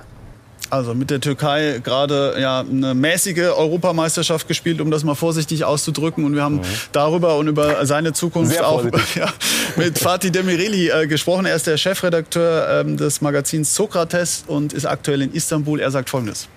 Also 0.71 0.95
mit 0.95 1.11
der 1.11 1.21
Türkei 1.21 1.81
gerade 1.83 2.37
ja 2.41 2.61
eine 2.61 2.95
mäßige 2.95 3.51
Europameisterschaft 3.57 4.47
gespielt, 4.47 4.81
um 4.81 4.93
das 4.93 5.03
mal 5.03 5.17
vorsichtig 5.17 5.65
auszudrücken. 5.65 6.25
Und 6.25 6.37
wir 6.37 6.45
haben 6.45 6.57
mhm. 6.57 6.65
darüber 6.93 7.37
und 7.39 7.49
über 7.49 7.85
seine 7.87 8.13
Zukunft 8.13 8.61
auch 8.63 8.85
ja, 9.17 9.33
mit 9.77 9.99
Fatih 9.99 10.31
Demireli 10.31 10.89
äh, 10.89 11.07
gesprochen. 11.09 11.45
Er 11.47 11.57
ist 11.57 11.67
der 11.67 11.77
Chefredakteur 11.77 12.81
ähm, 12.81 12.97
des 12.97 13.21
Magazins 13.21 13.75
Sokrates 13.75 14.45
und 14.47 14.73
ist 14.73 14.87
aktuell 14.87 15.23
in 15.23 15.33
Istanbul. 15.33 15.81
Er 15.81 15.91
sagt 15.91 16.09
Folgendes. 16.09 16.49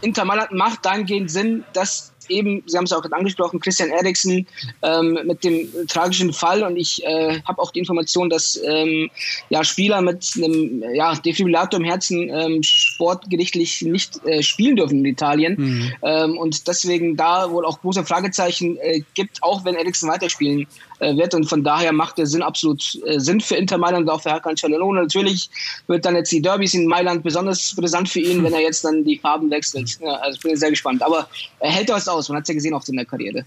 Inter 0.00 0.24
Mailand 0.24 0.52
macht 0.52 0.84
dahingehend 0.84 1.30
Sinn, 1.30 1.64
dass 1.74 2.11
eben, 2.28 2.62
Sie 2.66 2.76
haben 2.76 2.84
es 2.84 2.92
auch 2.92 3.02
gerade 3.02 3.16
angesprochen, 3.16 3.60
Christian 3.60 3.90
Eriksen 3.90 4.46
ähm, 4.82 5.18
mit 5.24 5.44
dem 5.44 5.68
tragischen 5.88 6.32
Fall 6.32 6.62
und 6.62 6.76
ich 6.76 7.04
äh, 7.04 7.40
habe 7.42 7.60
auch 7.60 7.70
die 7.70 7.78
Information, 7.78 8.30
dass 8.30 8.60
ähm, 8.64 9.10
ja, 9.48 9.64
Spieler 9.64 10.00
mit 10.00 10.30
einem 10.36 10.82
ja, 10.94 11.14
Defibrillator 11.14 11.80
im 11.80 11.86
Herzen 11.86 12.28
ähm, 12.30 12.62
sportgerichtlich 12.62 13.82
nicht 13.82 14.24
äh, 14.26 14.42
spielen 14.42 14.76
dürfen 14.76 14.98
in 14.98 15.04
Italien 15.06 15.54
mhm. 15.58 15.92
ähm, 16.02 16.38
und 16.38 16.66
deswegen 16.68 17.16
da 17.16 17.50
wohl 17.50 17.64
auch 17.64 17.80
große 17.80 18.04
Fragezeichen 18.04 18.76
äh, 18.78 19.02
gibt, 19.14 19.42
auch 19.42 19.64
wenn 19.64 19.74
Eriksen 19.74 20.08
weiterspielen 20.08 20.66
äh, 21.02 21.16
wird. 21.16 21.34
Und 21.34 21.44
von 21.46 21.64
daher 21.64 21.92
macht 21.92 22.18
der 22.18 22.26
Sinn 22.26 22.42
absolut 22.42 22.82
äh, 23.06 23.18
Sinn 23.18 23.40
für 23.40 23.56
Inter 23.56 23.76
Mailand 23.78 24.08
und 24.08 24.10
auch 24.10 24.22
für 24.22 24.32
Hakan 24.32 24.54
Çalhanoğlu. 24.54 24.94
Natürlich 24.94 25.50
wird 25.88 26.04
dann 26.04 26.14
jetzt 26.14 26.30
die 26.30 26.40
Derbys 26.40 26.74
in 26.74 26.86
Mailand 26.86 27.22
besonders 27.22 27.74
brisant 27.74 28.08
für 28.08 28.20
ihn, 28.20 28.44
wenn 28.44 28.52
er 28.52 28.60
jetzt 28.60 28.84
dann 28.84 29.04
die 29.04 29.18
Farben 29.18 29.50
wechselt. 29.50 29.98
Ja, 30.00 30.14
also 30.14 30.36
ich 30.36 30.42
bin 30.42 30.56
sehr 30.56 30.70
gespannt. 30.70 31.02
Aber 31.02 31.28
er 31.58 31.70
hält 31.70 31.88
das 31.88 32.08
aus. 32.12 32.28
Man 32.28 32.36
hat 32.36 32.44
es 32.44 32.48
ja 32.48 32.54
gesehen 32.54 32.74
auch 32.74 32.86
in 32.86 32.96
der 32.96 33.06
Karriere. 33.06 33.44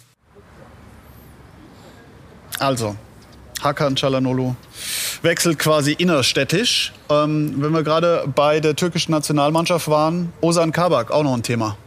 Also, 2.60 2.95
Hakan 3.62 3.95
Çalhanoğlu 3.95 4.55
wechselt 5.24 5.60
quasi 5.60 5.93
innerstädtisch. 5.93 6.93
Ähm, 7.10 7.55
wenn 7.57 7.72
wir 7.72 7.84
gerade 7.84 8.24
bei 8.34 8.60
der 8.60 8.75
türkischen 8.75 9.12
Nationalmannschaft 9.12 9.88
waren, 9.89 10.31
Osan 10.41 10.72
Kabak, 10.72 11.12
auch 11.12 11.24
noch 11.24 11.34
ein 11.34 11.43
Thema. 11.43 11.77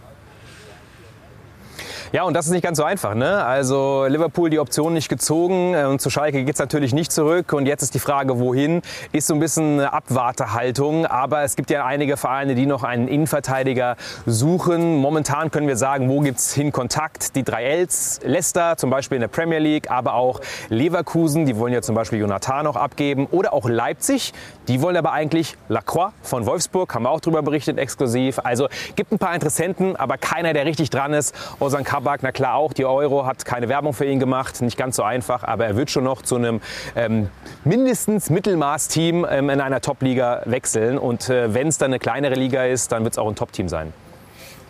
Ja, 2.11 2.23
und 2.23 2.33
das 2.33 2.47
ist 2.47 2.53
nicht 2.53 2.63
ganz 2.63 2.79
so 2.79 2.85
einfach. 2.85 3.15
Ne? 3.15 3.45
Also 3.45 4.07
Liverpool 4.07 4.49
die 4.49 4.59
Option 4.59 4.95
nicht 4.95 5.11
gezogen 5.11 5.75
äh, 5.75 5.85
und 5.85 6.01
zu 6.01 6.09
Schalke 6.09 6.43
geht 6.43 6.55
es 6.55 6.59
natürlich 6.59 6.95
nicht 6.95 7.13
zurück. 7.13 7.53
Und 7.53 7.67
jetzt 7.67 7.83
ist 7.83 7.93
die 7.93 7.99
Frage, 7.99 8.41
wohin? 8.41 8.81
Ist 9.13 9.27
so 9.27 9.35
ein 9.35 9.41
bisschen 9.41 9.75
eine 9.75 9.93
Abwartehaltung. 9.93 11.05
Aber 11.05 11.43
es 11.43 11.55
gibt 11.55 11.69
ja 11.69 11.85
einige 11.85 12.17
Vereine, 12.17 12.55
die 12.55 12.65
noch 12.65 12.83
einen 12.83 13.09
Innenverteidiger 13.09 13.97
suchen. 14.25 14.97
Momentan 14.97 15.51
können 15.51 15.69
wir 15.69 15.77
sagen, 15.77 16.09
wo 16.09 16.21
gibt 16.21 16.39
es 16.39 16.55
hin 16.55 16.73
Kontakt? 16.73 17.37
Die 17.37 17.43
drei 17.43 17.65
Ls, 17.65 18.21
Leicester 18.25 18.79
zum 18.79 18.89
Beispiel 18.89 19.17
in 19.17 19.21
der 19.21 19.29
Premier 19.29 19.59
League, 19.59 19.91
aber 19.91 20.15
auch 20.15 20.41
Leverkusen, 20.71 21.45
die 21.45 21.59
wollen 21.59 21.75
ja 21.75 21.83
zum 21.83 21.95
Beispiel 21.95 22.21
Jonathan 22.21 22.65
noch 22.65 22.77
abgeben. 22.77 23.27
Oder 23.31 23.53
auch 23.53 23.69
Leipzig, 23.69 24.33
die 24.67 24.81
wollen 24.81 24.97
aber 24.97 25.13
eigentlich 25.13 25.59
Lacroix 25.69 26.13
von 26.23 26.47
Wolfsburg, 26.47 26.95
haben 26.95 27.03
wir 27.03 27.11
auch 27.11 27.21
darüber 27.21 27.43
berichtet 27.43 27.77
exklusiv. 27.77 28.39
Also 28.43 28.69
gibt 28.97 29.13
ein 29.13 29.19
paar 29.19 29.35
Interessenten, 29.35 29.95
aber 29.95 30.17
keiner, 30.17 30.55
der 30.55 30.65
richtig 30.65 30.89
dran 30.89 31.13
ist. 31.13 31.35
Ozan 31.61 31.85
Kabak, 31.99 32.23
na 32.23 32.31
klar 32.31 32.55
auch, 32.55 32.73
die 32.73 32.85
Euro 32.85 33.27
hat 33.27 33.45
keine 33.45 33.69
Werbung 33.69 33.93
für 33.93 34.05
ihn 34.05 34.21
gemacht, 34.21 34.63
nicht 34.63 34.77
ganz 34.77 34.95
so 34.95 35.03
einfach, 35.03 35.43
aber 35.43 35.67
er 35.67 35.77
wird 35.77 35.91
schon 35.91 36.05
noch 36.05 36.23
zu 36.23 36.37
einem 36.37 36.61
ähm, 36.95 37.29
mindestens 37.65 38.31
Mittelmaß-Team 38.31 39.27
ähm, 39.29 39.51
in 39.51 39.61
einer 39.61 39.81
Top-Liga 39.81 40.43
wechseln. 40.45 40.97
Und 40.97 41.29
äh, 41.29 41.53
wenn 41.55 41.67
es 41.67 41.77
dann 41.77 41.91
eine 41.91 41.99
kleinere 41.99 42.35
Liga 42.35 42.65
ist, 42.67 42.93
dann 42.93 43.03
wird 43.03 43.15
es 43.15 43.19
auch 43.19 43.27
ein 43.27 43.35
Top-Team 43.35 43.69
sein. 43.69 43.93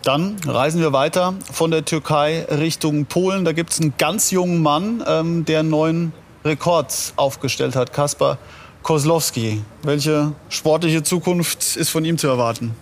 Dann 0.01 0.37
reisen 0.47 0.81
wir 0.81 0.91
weiter 0.91 1.35
von 1.51 1.69
der 1.69 1.85
Türkei 1.85 2.47
Richtung 2.49 3.05
Polen. 3.05 3.45
Da 3.45 3.51
gibt 3.51 3.73
es 3.73 3.79
einen 3.79 3.93
ganz 3.99 4.31
jungen 4.31 4.63
Mann, 4.63 5.03
ähm, 5.07 5.45
der 5.45 5.59
einen 5.59 5.69
neuen 5.69 6.13
Rekord 6.43 7.13
aufgestellt 7.15 7.75
hat, 7.75 7.93
Kaspar 7.93 8.39
Kozlowski. 8.81 9.61
Welche 9.83 10.31
sportliche 10.49 11.03
Zukunft 11.03 11.75
ist 11.75 11.89
von 11.89 12.03
ihm 12.05 12.17
zu 12.17 12.27
erwarten? 12.27 12.73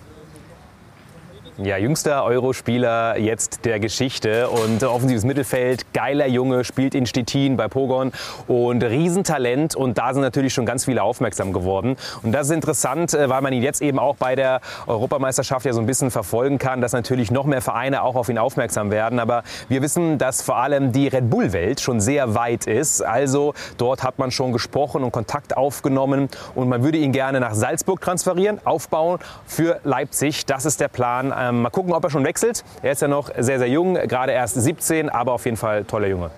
Ja, 1.60 1.76
jüngster 1.76 2.22
Eurospieler 2.22 3.18
jetzt 3.18 3.64
der 3.64 3.80
Geschichte 3.80 4.48
und 4.48 4.84
offensives 4.84 5.24
Mittelfeld, 5.24 5.92
geiler 5.92 6.28
Junge, 6.28 6.62
spielt 6.62 6.94
in 6.94 7.04
Stettin 7.04 7.56
bei 7.56 7.66
Pogon 7.66 8.12
und 8.46 8.84
Riesentalent 8.84 9.74
und 9.74 9.98
da 9.98 10.12
sind 10.12 10.22
natürlich 10.22 10.54
schon 10.54 10.66
ganz 10.66 10.84
viele 10.84 11.02
aufmerksam 11.02 11.52
geworden. 11.52 11.96
Und 12.22 12.30
das 12.30 12.46
ist 12.46 12.52
interessant, 12.52 13.12
äh, 13.12 13.28
weil 13.28 13.42
man 13.42 13.52
ihn 13.52 13.64
jetzt 13.64 13.82
eben 13.82 13.98
auch 13.98 14.14
bei 14.14 14.36
der 14.36 14.60
Europameisterschaft 14.86 15.66
ja 15.66 15.72
so 15.72 15.80
ein 15.80 15.86
bisschen 15.86 16.12
verfolgen 16.12 16.58
kann, 16.58 16.80
dass 16.80 16.92
natürlich 16.92 17.32
noch 17.32 17.44
mehr 17.44 17.60
Vereine 17.60 18.04
auch 18.04 18.14
auf 18.14 18.28
ihn 18.28 18.38
aufmerksam 18.38 18.92
werden. 18.92 19.18
Aber 19.18 19.42
wir 19.68 19.82
wissen, 19.82 20.16
dass 20.16 20.42
vor 20.42 20.58
allem 20.58 20.92
die 20.92 21.08
Red 21.08 21.28
Bull-Welt 21.28 21.80
schon 21.80 22.00
sehr 22.00 22.36
weit 22.36 22.68
ist. 22.68 23.02
Also 23.02 23.52
dort 23.78 24.04
hat 24.04 24.20
man 24.20 24.30
schon 24.30 24.52
gesprochen 24.52 25.02
und 25.02 25.10
Kontakt 25.10 25.56
aufgenommen 25.56 26.28
und 26.54 26.68
man 26.68 26.84
würde 26.84 26.98
ihn 26.98 27.10
gerne 27.10 27.40
nach 27.40 27.54
Salzburg 27.54 28.00
transferieren, 28.00 28.64
aufbauen 28.64 29.18
für 29.44 29.80
Leipzig. 29.82 30.46
Das 30.46 30.64
ist 30.64 30.80
der 30.80 30.86
Plan 30.86 31.32
ähm, 31.48 31.62
mal 31.62 31.70
gucken, 31.70 31.92
ob 31.92 32.04
er 32.04 32.10
schon 32.10 32.24
wechselt. 32.24 32.64
Er 32.82 32.92
ist 32.92 33.02
ja 33.02 33.08
noch 33.08 33.30
sehr, 33.38 33.58
sehr 33.58 33.68
jung, 33.68 33.94
gerade 33.94 34.32
erst 34.32 34.60
17, 34.60 35.08
aber 35.08 35.32
auf 35.32 35.44
jeden 35.44 35.56
Fall 35.56 35.84
toller 35.84 36.08
Junge. 36.08 36.30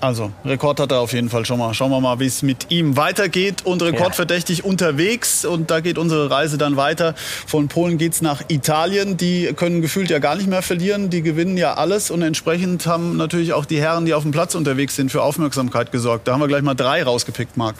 Also, 0.00 0.30
Rekord 0.44 0.78
hat 0.78 0.92
er 0.92 1.00
auf 1.00 1.12
jeden 1.12 1.28
Fall 1.28 1.44
schon 1.44 1.58
mal. 1.58 1.74
Schauen 1.74 1.90
wir 1.90 2.00
mal, 2.00 2.20
wie 2.20 2.26
es 2.26 2.42
mit 2.42 2.70
ihm 2.70 2.96
weitergeht. 2.96 3.66
Und 3.66 3.82
rekordverdächtig 3.82 4.58
ja. 4.58 4.64
unterwegs. 4.64 5.44
Und 5.44 5.72
da 5.72 5.80
geht 5.80 5.98
unsere 5.98 6.30
Reise 6.30 6.56
dann 6.56 6.76
weiter. 6.76 7.14
Von 7.16 7.66
Polen 7.66 7.98
geht 7.98 8.12
es 8.12 8.22
nach 8.22 8.42
Italien. 8.46 9.16
Die 9.16 9.52
können 9.56 9.82
gefühlt 9.82 10.08
ja 10.08 10.20
gar 10.20 10.36
nicht 10.36 10.48
mehr 10.48 10.62
verlieren. 10.62 11.10
Die 11.10 11.22
gewinnen 11.22 11.56
ja 11.56 11.74
alles. 11.74 12.12
Und 12.12 12.22
entsprechend 12.22 12.86
haben 12.86 13.16
natürlich 13.16 13.52
auch 13.54 13.64
die 13.64 13.80
Herren, 13.80 14.06
die 14.06 14.14
auf 14.14 14.22
dem 14.22 14.30
Platz 14.30 14.54
unterwegs 14.54 14.94
sind, 14.94 15.10
für 15.10 15.22
Aufmerksamkeit 15.22 15.90
gesorgt. 15.90 16.28
Da 16.28 16.32
haben 16.32 16.40
wir 16.40 16.48
gleich 16.48 16.62
mal 16.62 16.74
drei 16.74 17.02
rausgepickt, 17.02 17.56
Marc. 17.56 17.74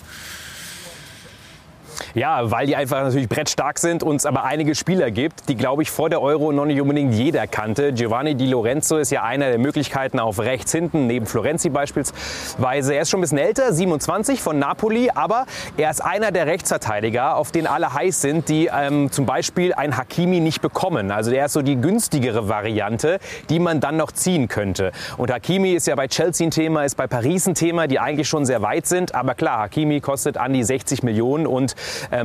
Ja, 2.15 2.51
weil 2.51 2.67
die 2.67 2.77
einfach 2.77 3.03
natürlich 3.03 3.29
brettstark 3.29 3.79
sind 3.79 4.03
und 4.03 4.17
es 4.17 4.27
aber 4.27 4.45
einige 4.45 4.75
Spieler 4.75 5.11
gibt, 5.11 5.49
die, 5.49 5.57
glaube 5.57 5.83
ich, 5.83 5.91
vor 5.91 6.11
der 6.11 6.23
Euro 6.23 6.53
noch 6.53 6.65
nicht 6.65 6.81
unbedingt 6.81 7.15
jeder 7.15 7.47
kannte. 7.47 7.93
Giovanni 7.93 8.35
Di 8.35 8.47
Lorenzo 8.47 8.99
ist 8.99 9.11
ja 9.11 9.23
einer 9.23 9.49
der 9.49 9.59
Möglichkeiten 9.59 10.19
auf 10.19 10.39
rechts 10.39 10.73
hinten, 10.73 11.07
neben 11.07 11.27
Florenzi 11.27 11.71
beispielsweise. 11.71 12.95
Er 12.95 13.03
ist 13.03 13.11
schon 13.11 13.21
ein 13.21 13.23
bisschen 13.23 13.39
älter, 13.39 13.73
27 13.73 14.41
von 14.41 14.59
Napoli, 14.59 15.11
aber 15.15 15.47
er 15.77 15.91
ist 15.91 16.01
einer 16.01 16.33
der 16.33 16.47
Rechtsverteidiger, 16.47 17.37
auf 17.37 17.53
den 17.53 17.67
alle 17.67 17.93
heiß 17.93 18.21
sind, 18.21 18.49
die 18.49 18.71
ähm, 18.73 19.11
zum 19.11 19.27
Beispiel 19.27 19.75
ein 19.75 19.97
Hakimi 19.97 20.41
nicht 20.41 20.61
bekommen. 20.61 21.11
Also 21.11 21.31
der 21.31 21.47
ist 21.47 21.53
so 21.53 21.63
die 21.63 21.77
günstigere 21.77 22.49
Variante, 22.49 23.19
die 23.51 23.59
man 23.59 23.81
dann 23.81 23.97
noch 23.97 24.13
ziehen 24.13 24.49
könnte. 24.49 24.93
Und 25.17 25.31
Hakimi 25.31 25.73
ist 25.73 25.87
ja 25.87 25.95
bei 25.95 26.09
Chelsea 26.09 26.47
ein 26.47 26.51
Thema, 26.51 26.85
ist 26.85 26.97
bei 26.97 27.07
Paris 27.07 27.47
ein 27.47 27.55
Thema, 27.55 27.87
die 27.87 27.99
eigentlich 27.99 28.29
schon 28.29 28.47
sehr 28.47 28.63
weit 28.63 28.87
sind. 28.87 29.15
Aber 29.15 29.35
klar, 29.35 29.59
Hakimi 29.59 30.01
kostet 30.01 30.37
an 30.37 30.53
die 30.53 30.65
60 30.65 31.03
Millionen 31.03 31.47
und 31.47 31.75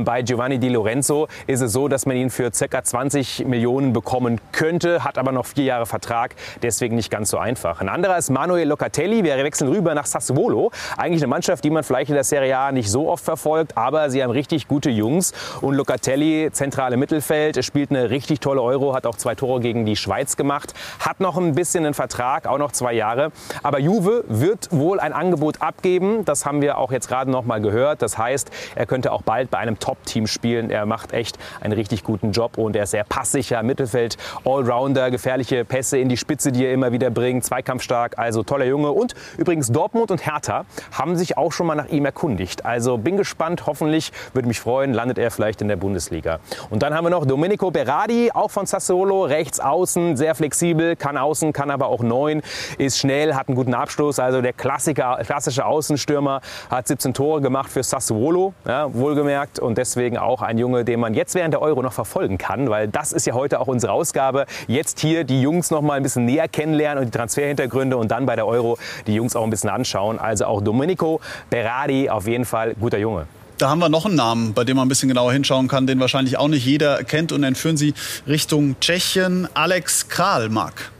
bei 0.04 0.22
Giovanni 0.22 0.58
Di 0.58 0.68
Lorenzo 0.68 1.28
ist 1.46 1.60
es 1.60 1.72
so, 1.72 1.88
dass 1.88 2.06
man 2.06 2.16
ihn 2.16 2.30
für 2.30 2.50
ca. 2.50 2.82
20 2.82 3.46
Millionen 3.46 3.92
bekommen 3.92 4.40
könnte, 4.52 5.04
hat 5.04 5.18
aber 5.18 5.32
noch 5.32 5.46
vier 5.46 5.64
Jahre 5.64 5.86
Vertrag, 5.86 6.34
deswegen 6.62 6.96
nicht 6.96 7.10
ganz 7.10 7.30
so 7.30 7.38
einfach. 7.38 7.80
Ein 7.80 7.88
anderer 7.88 8.18
ist 8.18 8.30
Manuel 8.30 8.68
Locatelli. 8.68 9.24
Wir 9.24 9.36
wechseln 9.38 9.68
rüber 9.68 9.94
nach 9.94 10.06
Sassuolo. 10.06 10.70
Eigentlich 10.96 11.22
eine 11.22 11.28
Mannschaft, 11.28 11.64
die 11.64 11.70
man 11.70 11.84
vielleicht 11.84 12.10
in 12.10 12.14
der 12.14 12.24
Serie 12.24 12.56
A 12.58 12.72
nicht 12.72 12.90
so 12.90 13.08
oft 13.08 13.24
verfolgt, 13.24 13.76
aber 13.76 14.10
sie 14.10 14.22
haben 14.22 14.30
richtig 14.30 14.68
gute 14.68 14.90
Jungs. 14.90 15.32
Und 15.60 15.74
Locatelli, 15.74 16.50
zentrale 16.52 16.96
Mittelfeld, 16.96 17.64
spielt 17.64 17.90
eine 17.90 18.10
richtig 18.10 18.40
tolle 18.40 18.62
Euro, 18.62 18.94
hat 18.94 19.06
auch 19.06 19.16
zwei 19.16 19.34
Tore 19.34 19.60
gegen 19.60 19.84
die 19.84 19.96
Schweiz 19.96 20.36
gemacht, 20.36 20.74
hat 20.98 21.20
noch 21.20 21.36
ein 21.36 21.54
bisschen 21.54 21.84
einen 21.84 21.94
Vertrag, 21.94 22.46
auch 22.46 22.58
noch 22.58 22.72
zwei 22.72 22.92
Jahre. 22.92 23.30
Aber 23.62 23.78
Juve 23.78 24.24
wird 24.28 24.68
wohl 24.70 25.00
ein 25.00 25.12
Angebot 25.12 25.62
abgeben. 25.62 26.24
Das 26.24 26.46
haben 26.46 26.62
wir 26.62 26.78
auch 26.78 26.92
jetzt 26.92 27.08
gerade 27.08 27.30
noch 27.30 27.44
mal 27.44 27.60
gehört. 27.60 28.02
Das 28.02 28.18
heißt, 28.18 28.50
er 28.74 28.86
könnte 28.86 29.12
auch 29.12 29.22
bald 29.22 29.50
bei 29.54 29.60
einem 29.60 29.78
Top-Team 29.78 30.26
spielen. 30.26 30.68
Er 30.68 30.84
macht 30.84 31.12
echt 31.12 31.38
einen 31.60 31.74
richtig 31.74 32.02
guten 32.02 32.32
Job 32.32 32.58
und 32.58 32.74
er 32.74 32.82
ist 32.82 32.90
sehr 32.90 33.04
passsicher, 33.04 33.62
Mittelfeld, 33.62 34.16
Allrounder, 34.44 35.12
gefährliche 35.12 35.64
Pässe 35.64 35.96
in 35.98 36.08
die 36.08 36.16
Spitze, 36.16 36.50
die 36.50 36.66
er 36.66 36.72
immer 36.72 36.90
wieder 36.90 37.08
bringt, 37.08 37.44
zweikampfstark, 37.44 38.18
also 38.18 38.42
toller 38.42 38.64
Junge. 38.64 38.90
Und 38.90 39.14
übrigens 39.38 39.70
Dortmund 39.70 40.10
und 40.10 40.26
Hertha 40.26 40.64
haben 40.90 41.14
sich 41.14 41.38
auch 41.38 41.52
schon 41.52 41.68
mal 41.68 41.76
nach 41.76 41.86
ihm 41.86 42.04
erkundigt. 42.04 42.64
Also 42.64 42.98
bin 42.98 43.16
gespannt, 43.16 43.64
hoffentlich, 43.66 44.10
würde 44.32 44.48
mich 44.48 44.58
freuen, 44.58 44.92
landet 44.92 45.18
er 45.18 45.30
vielleicht 45.30 45.62
in 45.62 45.68
der 45.68 45.76
Bundesliga. 45.76 46.40
Und 46.70 46.82
dann 46.82 46.92
haben 46.92 47.04
wir 47.04 47.10
noch 47.10 47.24
Domenico 47.24 47.70
Berardi, 47.70 48.32
auch 48.34 48.50
von 48.50 48.66
Sassuolo, 48.66 49.22
rechts 49.22 49.60
außen, 49.60 50.16
sehr 50.16 50.34
flexibel, 50.34 50.96
kann 50.96 51.16
außen, 51.16 51.52
kann 51.52 51.70
aber 51.70 51.86
auch 51.86 52.02
neun, 52.02 52.42
ist 52.78 52.98
schnell, 52.98 53.36
hat 53.36 53.46
einen 53.46 53.54
guten 53.54 53.74
Abschluss, 53.74 54.18
also 54.18 54.42
der 54.42 54.52
Klassiker, 54.52 55.20
klassische 55.24 55.64
Außenstürmer, 55.64 56.40
hat 56.70 56.88
17 56.88 57.14
Tore 57.14 57.40
gemacht 57.40 57.70
für 57.70 57.84
Sassuolo, 57.84 58.52
ja, 58.66 58.92
wohlgemerkt, 58.92 59.43
und 59.58 59.78
deswegen 59.78 60.18
auch 60.18 60.42
ein 60.42 60.58
Junge, 60.58 60.84
den 60.84 61.00
man 61.00 61.14
jetzt 61.14 61.34
während 61.34 61.54
der 61.54 61.62
Euro 61.62 61.82
noch 61.82 61.92
verfolgen 61.92 62.38
kann, 62.38 62.70
weil 62.70 62.88
das 62.88 63.12
ist 63.12 63.26
ja 63.26 63.34
heute 63.34 63.60
auch 63.60 63.66
unsere 63.66 63.92
Ausgabe. 63.92 64.46
Jetzt 64.66 65.00
hier 65.00 65.24
die 65.24 65.40
Jungs 65.40 65.70
noch 65.70 65.82
mal 65.82 65.94
ein 65.94 66.02
bisschen 66.02 66.24
näher 66.24 66.48
kennenlernen 66.48 67.04
und 67.04 67.14
die 67.14 67.16
Transferhintergründe 67.16 67.96
und 67.96 68.10
dann 68.10 68.26
bei 68.26 68.36
der 68.36 68.46
Euro 68.46 68.78
die 69.06 69.14
Jungs 69.14 69.36
auch 69.36 69.44
ein 69.44 69.50
bisschen 69.50 69.70
anschauen. 69.70 70.18
Also 70.18 70.46
auch 70.46 70.60
Domenico 70.60 71.20
Berardi 71.50 72.10
auf 72.10 72.26
jeden 72.26 72.44
Fall 72.44 72.74
guter 72.74 72.98
Junge. 72.98 73.26
Da 73.58 73.68
haben 73.68 73.78
wir 73.78 73.88
noch 73.88 74.04
einen 74.04 74.16
Namen, 74.16 74.52
bei 74.52 74.64
dem 74.64 74.76
man 74.76 74.86
ein 74.86 74.88
bisschen 74.88 75.08
genauer 75.08 75.32
hinschauen 75.32 75.68
kann, 75.68 75.86
den 75.86 76.00
wahrscheinlich 76.00 76.38
auch 76.38 76.48
nicht 76.48 76.66
jeder 76.66 77.04
kennt. 77.04 77.30
Und 77.30 77.42
dann 77.42 77.54
führen 77.54 77.76
Sie 77.76 77.94
Richtung 78.26 78.76
Tschechien. 78.80 79.48
Alex 79.54 80.08
Kral, 80.08 80.48
Marc. 80.48 80.93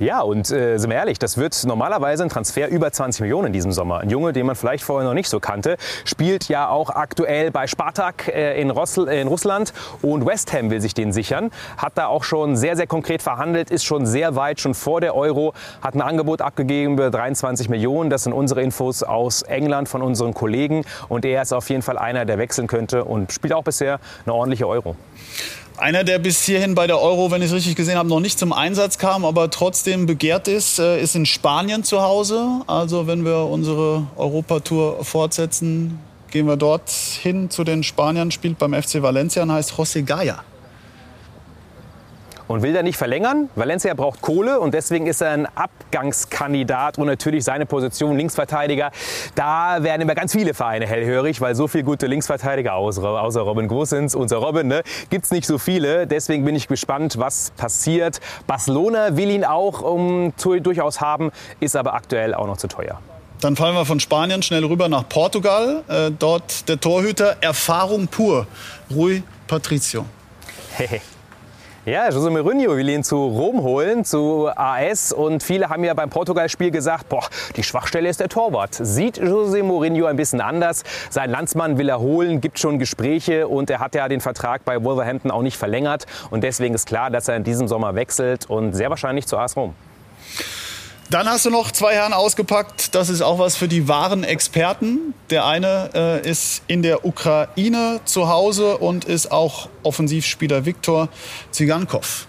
Ja, 0.00 0.22
und 0.22 0.50
äh, 0.50 0.78
sind 0.78 0.88
wir 0.88 0.96
ehrlich, 0.96 1.18
das 1.18 1.36
wird 1.36 1.62
normalerweise 1.66 2.22
ein 2.22 2.30
Transfer 2.30 2.68
über 2.68 2.90
20 2.90 3.20
Millionen 3.20 3.48
in 3.48 3.52
diesem 3.52 3.70
Sommer. 3.70 3.98
Ein 3.98 4.08
Junge, 4.08 4.32
den 4.32 4.46
man 4.46 4.56
vielleicht 4.56 4.82
vorher 4.82 5.06
noch 5.06 5.12
nicht 5.12 5.28
so 5.28 5.40
kannte, 5.40 5.76
spielt 6.06 6.48
ja 6.48 6.70
auch 6.70 6.88
aktuell 6.88 7.50
bei 7.50 7.66
Spartak 7.66 8.28
äh, 8.28 8.58
in, 8.58 8.70
Rossl 8.70 9.08
in 9.08 9.28
Russland 9.28 9.74
und 10.00 10.24
West 10.24 10.54
Ham 10.54 10.70
will 10.70 10.80
sich 10.80 10.94
den 10.94 11.12
sichern. 11.12 11.50
Hat 11.76 11.98
da 11.98 12.06
auch 12.06 12.24
schon 12.24 12.56
sehr, 12.56 12.76
sehr 12.76 12.86
konkret 12.86 13.20
verhandelt, 13.20 13.70
ist 13.70 13.84
schon 13.84 14.06
sehr 14.06 14.36
weit, 14.36 14.58
schon 14.58 14.72
vor 14.72 15.02
der 15.02 15.14
Euro, 15.14 15.52
hat 15.82 15.94
ein 15.94 16.00
Angebot 16.00 16.40
abgegeben 16.40 16.94
über 16.94 17.10
23 17.10 17.68
Millionen. 17.68 18.08
Das 18.08 18.24
sind 18.24 18.32
unsere 18.32 18.62
Infos 18.62 19.02
aus 19.02 19.42
England 19.42 19.90
von 19.90 20.00
unseren 20.00 20.32
Kollegen 20.32 20.86
und 21.10 21.26
er 21.26 21.42
ist 21.42 21.52
auf 21.52 21.68
jeden 21.68 21.82
Fall 21.82 21.98
einer, 21.98 22.24
der 22.24 22.38
wechseln 22.38 22.68
könnte 22.68 23.04
und 23.04 23.34
spielt 23.34 23.52
auch 23.52 23.64
bisher 23.64 24.00
eine 24.24 24.32
ordentliche 24.32 24.66
Euro. 24.66 24.96
Einer, 25.80 26.04
der 26.04 26.18
bis 26.18 26.42
hierhin 26.44 26.74
bei 26.74 26.86
der 26.86 27.00
Euro, 27.00 27.30
wenn 27.30 27.40
ich 27.40 27.48
es 27.48 27.54
richtig 27.54 27.74
gesehen 27.74 27.96
habe, 27.96 28.06
noch 28.06 28.20
nicht 28.20 28.38
zum 28.38 28.52
Einsatz 28.52 28.98
kam, 28.98 29.24
aber 29.24 29.48
trotzdem 29.48 30.04
begehrt 30.04 30.46
ist, 30.46 30.78
äh, 30.78 31.00
ist 31.00 31.16
in 31.16 31.24
Spanien 31.24 31.84
zu 31.84 32.02
Hause. 32.02 32.60
Also 32.66 33.06
wenn 33.06 33.24
wir 33.24 33.46
unsere 33.46 34.06
Europatour 34.16 35.02
fortsetzen, 35.02 35.98
gehen 36.30 36.46
wir 36.46 36.58
dort 36.58 36.90
hin 36.90 37.48
zu 37.48 37.64
den 37.64 37.82
Spaniern, 37.82 38.30
spielt 38.30 38.58
beim 38.58 38.74
FC 38.74 39.00
Valencia 39.00 39.42
und 39.42 39.52
heißt 39.52 39.72
José 39.72 40.02
Gaya 40.02 40.44
und 42.50 42.62
will 42.62 42.72
da 42.72 42.82
nicht 42.82 42.96
verlängern. 42.96 43.48
Valencia 43.54 43.94
braucht 43.94 44.22
Kohle 44.22 44.58
und 44.58 44.74
deswegen 44.74 45.06
ist 45.06 45.20
er 45.20 45.30
ein 45.30 45.46
Abgangskandidat 45.54 46.98
und 46.98 47.06
natürlich 47.06 47.44
seine 47.44 47.64
Position 47.64 48.16
Linksverteidiger. 48.16 48.90
Da 49.36 49.84
werden 49.84 50.02
immer 50.02 50.16
ganz 50.16 50.32
viele 50.32 50.52
Vereine 50.52 50.84
hellhörig, 50.84 51.40
weil 51.40 51.54
so 51.54 51.68
viele 51.68 51.84
gute 51.84 52.08
Linksverteidiger 52.08 52.74
außer, 52.74 53.04
außer 53.04 53.42
Robin 53.42 53.68
Gosens, 53.68 54.16
unser 54.16 54.38
Robin, 54.38 54.66
ne, 54.66 54.82
gibt 55.10 55.26
es 55.26 55.30
nicht 55.30 55.46
so 55.46 55.58
viele. 55.58 56.08
Deswegen 56.08 56.44
bin 56.44 56.56
ich 56.56 56.66
gespannt, 56.66 57.18
was 57.18 57.52
passiert. 57.52 58.18
Barcelona 58.48 59.16
will 59.16 59.30
ihn 59.30 59.44
auch 59.44 59.82
um, 59.82 60.32
durchaus 60.36 61.00
haben, 61.00 61.30
ist 61.60 61.76
aber 61.76 61.94
aktuell 61.94 62.34
auch 62.34 62.48
noch 62.48 62.56
zu 62.56 62.66
teuer. 62.66 62.98
Dann 63.40 63.54
fallen 63.54 63.76
wir 63.76 63.84
von 63.84 64.00
Spanien 64.00 64.42
schnell 64.42 64.64
rüber 64.64 64.88
nach 64.88 65.08
Portugal. 65.08 65.84
Äh, 65.86 66.10
dort 66.10 66.68
der 66.68 66.80
Torhüter, 66.80 67.36
Erfahrung 67.42 68.08
pur, 68.08 68.48
Rui 68.92 69.22
Patricio. 69.46 70.04
Hehe. 70.76 71.00
Ja, 71.86 72.10
José 72.10 72.28
Mourinho 72.28 72.76
will 72.76 72.90
ihn 72.90 73.02
zu 73.02 73.16
Rom 73.16 73.62
holen, 73.62 74.04
zu 74.04 74.50
AS. 74.54 75.14
Und 75.14 75.42
viele 75.42 75.70
haben 75.70 75.82
ja 75.82 75.94
beim 75.94 76.10
Portugal-Spiel 76.10 76.70
gesagt, 76.70 77.08
boah, 77.08 77.26
die 77.56 77.62
Schwachstelle 77.62 78.06
ist 78.06 78.20
der 78.20 78.28
Torwart. 78.28 78.74
Sieht 78.74 79.18
José 79.18 79.62
Mourinho 79.62 80.04
ein 80.04 80.16
bisschen 80.16 80.42
anders. 80.42 80.84
Sein 81.08 81.30
Landsmann 81.30 81.78
will 81.78 81.88
er 81.88 81.98
holen, 81.98 82.42
gibt 82.42 82.58
schon 82.58 82.78
Gespräche 82.78 83.48
und 83.48 83.70
er 83.70 83.80
hat 83.80 83.94
ja 83.94 84.08
den 84.08 84.20
Vertrag 84.20 84.62
bei 84.66 84.84
Wolverhampton 84.84 85.30
auch 85.30 85.40
nicht 85.40 85.56
verlängert. 85.56 86.04
Und 86.28 86.44
deswegen 86.44 86.74
ist 86.74 86.86
klar, 86.86 87.08
dass 87.08 87.28
er 87.28 87.36
in 87.36 87.44
diesem 87.44 87.66
Sommer 87.66 87.94
wechselt 87.94 88.50
und 88.50 88.74
sehr 88.74 88.90
wahrscheinlich 88.90 89.26
zu 89.26 89.38
AS 89.38 89.56
Rom. 89.56 89.74
Dann 91.10 91.28
hast 91.28 91.44
du 91.44 91.50
noch 91.50 91.72
zwei 91.72 91.94
Herren 91.94 92.12
ausgepackt. 92.12 92.94
Das 92.94 93.08
ist 93.08 93.20
auch 93.20 93.40
was 93.40 93.56
für 93.56 93.66
die 93.66 93.88
wahren 93.88 94.22
Experten. 94.22 95.12
Der 95.30 95.44
eine 95.44 95.90
äh, 95.92 96.30
ist 96.30 96.62
in 96.68 96.82
der 96.82 97.04
Ukraine 97.04 98.00
zu 98.04 98.28
Hause 98.28 98.78
und 98.78 99.06
ist 99.06 99.32
auch 99.32 99.68
Offensivspieler 99.82 100.66
Viktor 100.66 101.08
Zigankov. 101.50 102.28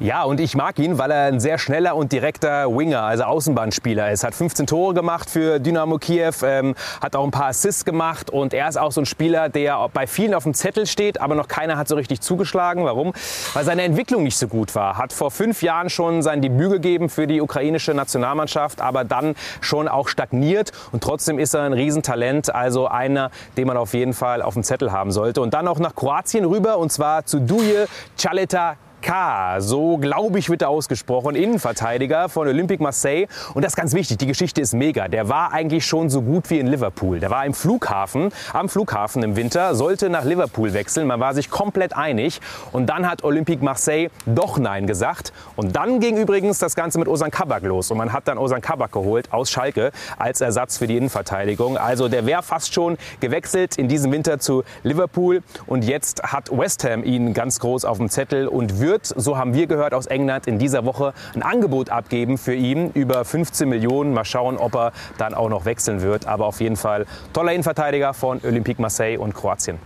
Ja, 0.00 0.24
und 0.24 0.40
ich 0.40 0.56
mag 0.56 0.78
ihn, 0.80 0.98
weil 0.98 1.12
er 1.12 1.26
ein 1.26 1.38
sehr 1.38 1.56
schneller 1.56 1.94
und 1.94 2.10
direkter 2.10 2.66
Winger, 2.68 3.02
also 3.02 3.24
Außenbahnspieler 3.24 4.10
ist. 4.10 4.24
Hat 4.24 4.34
15 4.34 4.66
Tore 4.66 4.92
gemacht 4.92 5.30
für 5.30 5.60
Dynamo 5.60 5.98
Kiew, 5.98 6.32
ähm, 6.44 6.74
hat 7.00 7.14
auch 7.14 7.22
ein 7.22 7.30
paar 7.30 7.46
Assists 7.46 7.84
gemacht 7.84 8.28
und 8.28 8.54
er 8.54 8.68
ist 8.68 8.76
auch 8.76 8.90
so 8.90 9.00
ein 9.00 9.06
Spieler, 9.06 9.48
der 9.48 9.88
bei 9.92 10.08
vielen 10.08 10.34
auf 10.34 10.42
dem 10.42 10.52
Zettel 10.52 10.86
steht, 10.86 11.20
aber 11.20 11.36
noch 11.36 11.46
keiner 11.46 11.76
hat 11.76 11.86
so 11.86 11.94
richtig 11.94 12.20
zugeschlagen. 12.22 12.84
Warum? 12.84 13.12
Weil 13.52 13.64
seine 13.64 13.82
Entwicklung 13.82 14.24
nicht 14.24 14.36
so 14.36 14.48
gut 14.48 14.74
war. 14.74 14.98
Hat 14.98 15.12
vor 15.12 15.30
fünf 15.30 15.62
Jahren 15.62 15.90
schon 15.90 16.22
sein 16.22 16.42
Debüt 16.42 16.72
gegeben 16.72 17.08
für 17.08 17.28
die 17.28 17.40
ukrainische 17.40 17.94
Nationalmannschaft, 17.94 18.80
aber 18.80 19.04
dann 19.04 19.36
schon 19.60 19.86
auch 19.86 20.08
stagniert 20.08 20.72
und 20.90 21.04
trotzdem 21.04 21.38
ist 21.38 21.54
er 21.54 21.62
ein 21.62 21.72
Riesentalent, 21.72 22.52
also 22.52 22.88
einer, 22.88 23.30
den 23.56 23.68
man 23.68 23.76
auf 23.76 23.94
jeden 23.94 24.12
Fall 24.12 24.42
auf 24.42 24.54
dem 24.54 24.64
Zettel 24.64 24.90
haben 24.90 25.12
sollte. 25.12 25.40
Und 25.40 25.54
dann 25.54 25.68
auch 25.68 25.78
nach 25.78 25.94
Kroatien 25.94 26.44
rüber 26.44 26.78
und 26.78 26.90
zwar 26.90 27.26
zu 27.26 27.38
Duje 27.38 27.86
Caleta 28.20 28.76
K. 29.04 29.60
So, 29.60 29.98
glaube 29.98 30.38
ich, 30.38 30.48
wird 30.48 30.62
er 30.62 30.70
ausgesprochen. 30.70 31.36
Innenverteidiger 31.36 32.30
von 32.30 32.48
Olympique 32.48 32.82
Marseille. 32.82 33.26
Und 33.52 33.62
das 33.62 33.72
ist 33.72 33.76
ganz 33.76 33.92
wichtig. 33.92 34.16
Die 34.16 34.26
Geschichte 34.26 34.62
ist 34.62 34.72
mega. 34.72 35.08
Der 35.08 35.28
war 35.28 35.52
eigentlich 35.52 35.84
schon 35.84 36.08
so 36.08 36.22
gut 36.22 36.48
wie 36.48 36.58
in 36.58 36.66
Liverpool. 36.66 37.20
Der 37.20 37.28
war 37.28 37.44
im 37.44 37.52
Flughafen, 37.52 38.30
am 38.54 38.70
Flughafen 38.70 39.22
im 39.22 39.36
Winter, 39.36 39.74
sollte 39.74 40.08
nach 40.08 40.24
Liverpool 40.24 40.72
wechseln. 40.72 41.06
Man 41.06 41.20
war 41.20 41.34
sich 41.34 41.50
komplett 41.50 41.94
einig. 41.94 42.40
Und 42.72 42.86
dann 42.86 43.06
hat 43.06 43.24
Olympique 43.24 43.62
Marseille 43.62 44.08
doch 44.24 44.56
Nein 44.56 44.86
gesagt. 44.86 45.34
Und 45.54 45.76
dann 45.76 46.00
ging 46.00 46.16
übrigens 46.16 46.58
das 46.58 46.74
Ganze 46.74 46.98
mit 46.98 47.06
Osan 47.06 47.30
Kabak 47.30 47.62
los. 47.62 47.90
Und 47.90 47.98
man 47.98 48.10
hat 48.14 48.26
dann 48.26 48.38
Osan 48.38 48.62
Kabak 48.62 48.92
geholt 48.92 49.30
aus 49.34 49.50
Schalke 49.50 49.92
als 50.16 50.40
Ersatz 50.40 50.78
für 50.78 50.86
die 50.86 50.96
Innenverteidigung. 50.96 51.76
Also 51.76 52.08
der 52.08 52.24
wäre 52.24 52.42
fast 52.42 52.72
schon 52.72 52.96
gewechselt 53.20 53.76
in 53.76 53.86
diesem 53.86 54.12
Winter 54.12 54.38
zu 54.38 54.64
Liverpool. 54.82 55.42
Und 55.66 55.84
jetzt 55.84 56.22
hat 56.22 56.56
West 56.56 56.84
Ham 56.84 57.04
ihn 57.04 57.34
ganz 57.34 57.60
groß 57.60 57.84
auf 57.84 57.98
dem 57.98 58.08
Zettel 58.08 58.48
und 58.48 58.80
wird 58.80 58.93
wird, 58.94 59.12
so 59.16 59.36
haben 59.36 59.54
wir 59.54 59.66
gehört 59.66 59.92
aus 59.92 60.06
England, 60.06 60.46
in 60.46 60.58
dieser 60.58 60.84
Woche 60.84 61.12
ein 61.34 61.42
Angebot 61.42 61.90
abgeben 61.90 62.38
für 62.38 62.54
ihn 62.54 62.90
über 62.94 63.24
15 63.24 63.68
Millionen. 63.68 64.14
Mal 64.14 64.24
schauen, 64.24 64.56
ob 64.56 64.74
er 64.74 64.92
dann 65.18 65.34
auch 65.34 65.48
noch 65.48 65.64
wechseln 65.64 66.00
wird. 66.02 66.26
Aber 66.26 66.46
auf 66.46 66.60
jeden 66.60 66.76
Fall 66.76 67.06
toller 67.32 67.52
Innenverteidiger 67.52 68.14
von 68.14 68.40
Olympique 68.44 68.80
Marseille 68.80 69.18
und 69.18 69.34
Kroatien. 69.34 69.78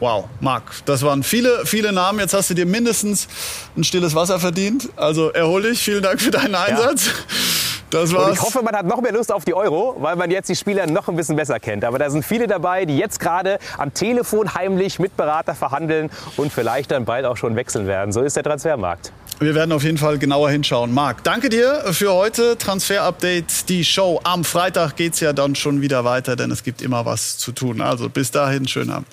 Wow, 0.00 0.24
Marc, 0.40 0.84
das 0.84 1.02
waren 1.02 1.22
viele, 1.22 1.64
viele 1.64 1.92
Namen. 1.92 2.18
Jetzt 2.18 2.34
hast 2.34 2.50
du 2.50 2.54
dir 2.54 2.66
mindestens 2.66 3.28
ein 3.76 3.84
stilles 3.84 4.14
Wasser 4.14 4.40
verdient. 4.40 4.88
Also 4.96 5.30
erhol 5.30 5.62
dich. 5.62 5.80
Vielen 5.80 6.02
Dank 6.02 6.20
für 6.20 6.30
deinen 6.30 6.54
Einsatz. 6.54 7.06
Ja. 7.06 7.12
Das 7.92 8.10
war's. 8.14 8.26
Und 8.26 8.32
ich 8.32 8.40
hoffe, 8.40 8.62
man 8.62 8.74
hat 8.74 8.86
noch 8.86 9.02
mehr 9.02 9.12
Lust 9.12 9.30
auf 9.30 9.44
die 9.44 9.52
Euro, 9.52 9.96
weil 10.00 10.16
man 10.16 10.30
jetzt 10.30 10.48
die 10.48 10.56
Spieler 10.56 10.86
noch 10.86 11.08
ein 11.08 11.16
bisschen 11.16 11.36
besser 11.36 11.60
kennt. 11.60 11.84
Aber 11.84 11.98
da 11.98 12.08
sind 12.08 12.24
viele 12.24 12.46
dabei, 12.46 12.86
die 12.86 12.96
jetzt 12.96 13.20
gerade 13.20 13.58
am 13.76 13.92
Telefon 13.92 14.54
heimlich 14.54 14.98
mit 14.98 15.14
Berater 15.16 15.54
verhandeln 15.54 16.10
und 16.38 16.52
vielleicht 16.52 16.90
dann 16.90 17.04
bald 17.04 17.26
auch 17.26 17.36
schon 17.36 17.54
wechseln 17.54 17.86
werden. 17.86 18.10
So 18.10 18.22
ist 18.22 18.34
der 18.34 18.44
Transfermarkt. 18.44 19.12
Wir 19.40 19.54
werden 19.54 19.72
auf 19.72 19.82
jeden 19.82 19.98
Fall 19.98 20.18
genauer 20.18 20.50
hinschauen. 20.50 20.94
Marc, 20.94 21.22
danke 21.24 21.50
dir 21.50 21.82
für 21.92 22.14
heute. 22.14 22.56
Transfer 22.56 23.02
Update, 23.02 23.68
die 23.68 23.84
Show. 23.84 24.20
Am 24.24 24.44
Freitag 24.44 24.96
geht 24.96 25.14
es 25.14 25.20
ja 25.20 25.34
dann 25.34 25.54
schon 25.54 25.82
wieder 25.82 26.04
weiter, 26.04 26.34
denn 26.34 26.50
es 26.50 26.62
gibt 26.62 26.80
immer 26.80 27.04
was 27.04 27.36
zu 27.36 27.52
tun. 27.52 27.82
Also 27.82 28.08
bis 28.08 28.30
dahin, 28.30 28.66
schönen 28.68 28.90
Abend. 28.90 29.06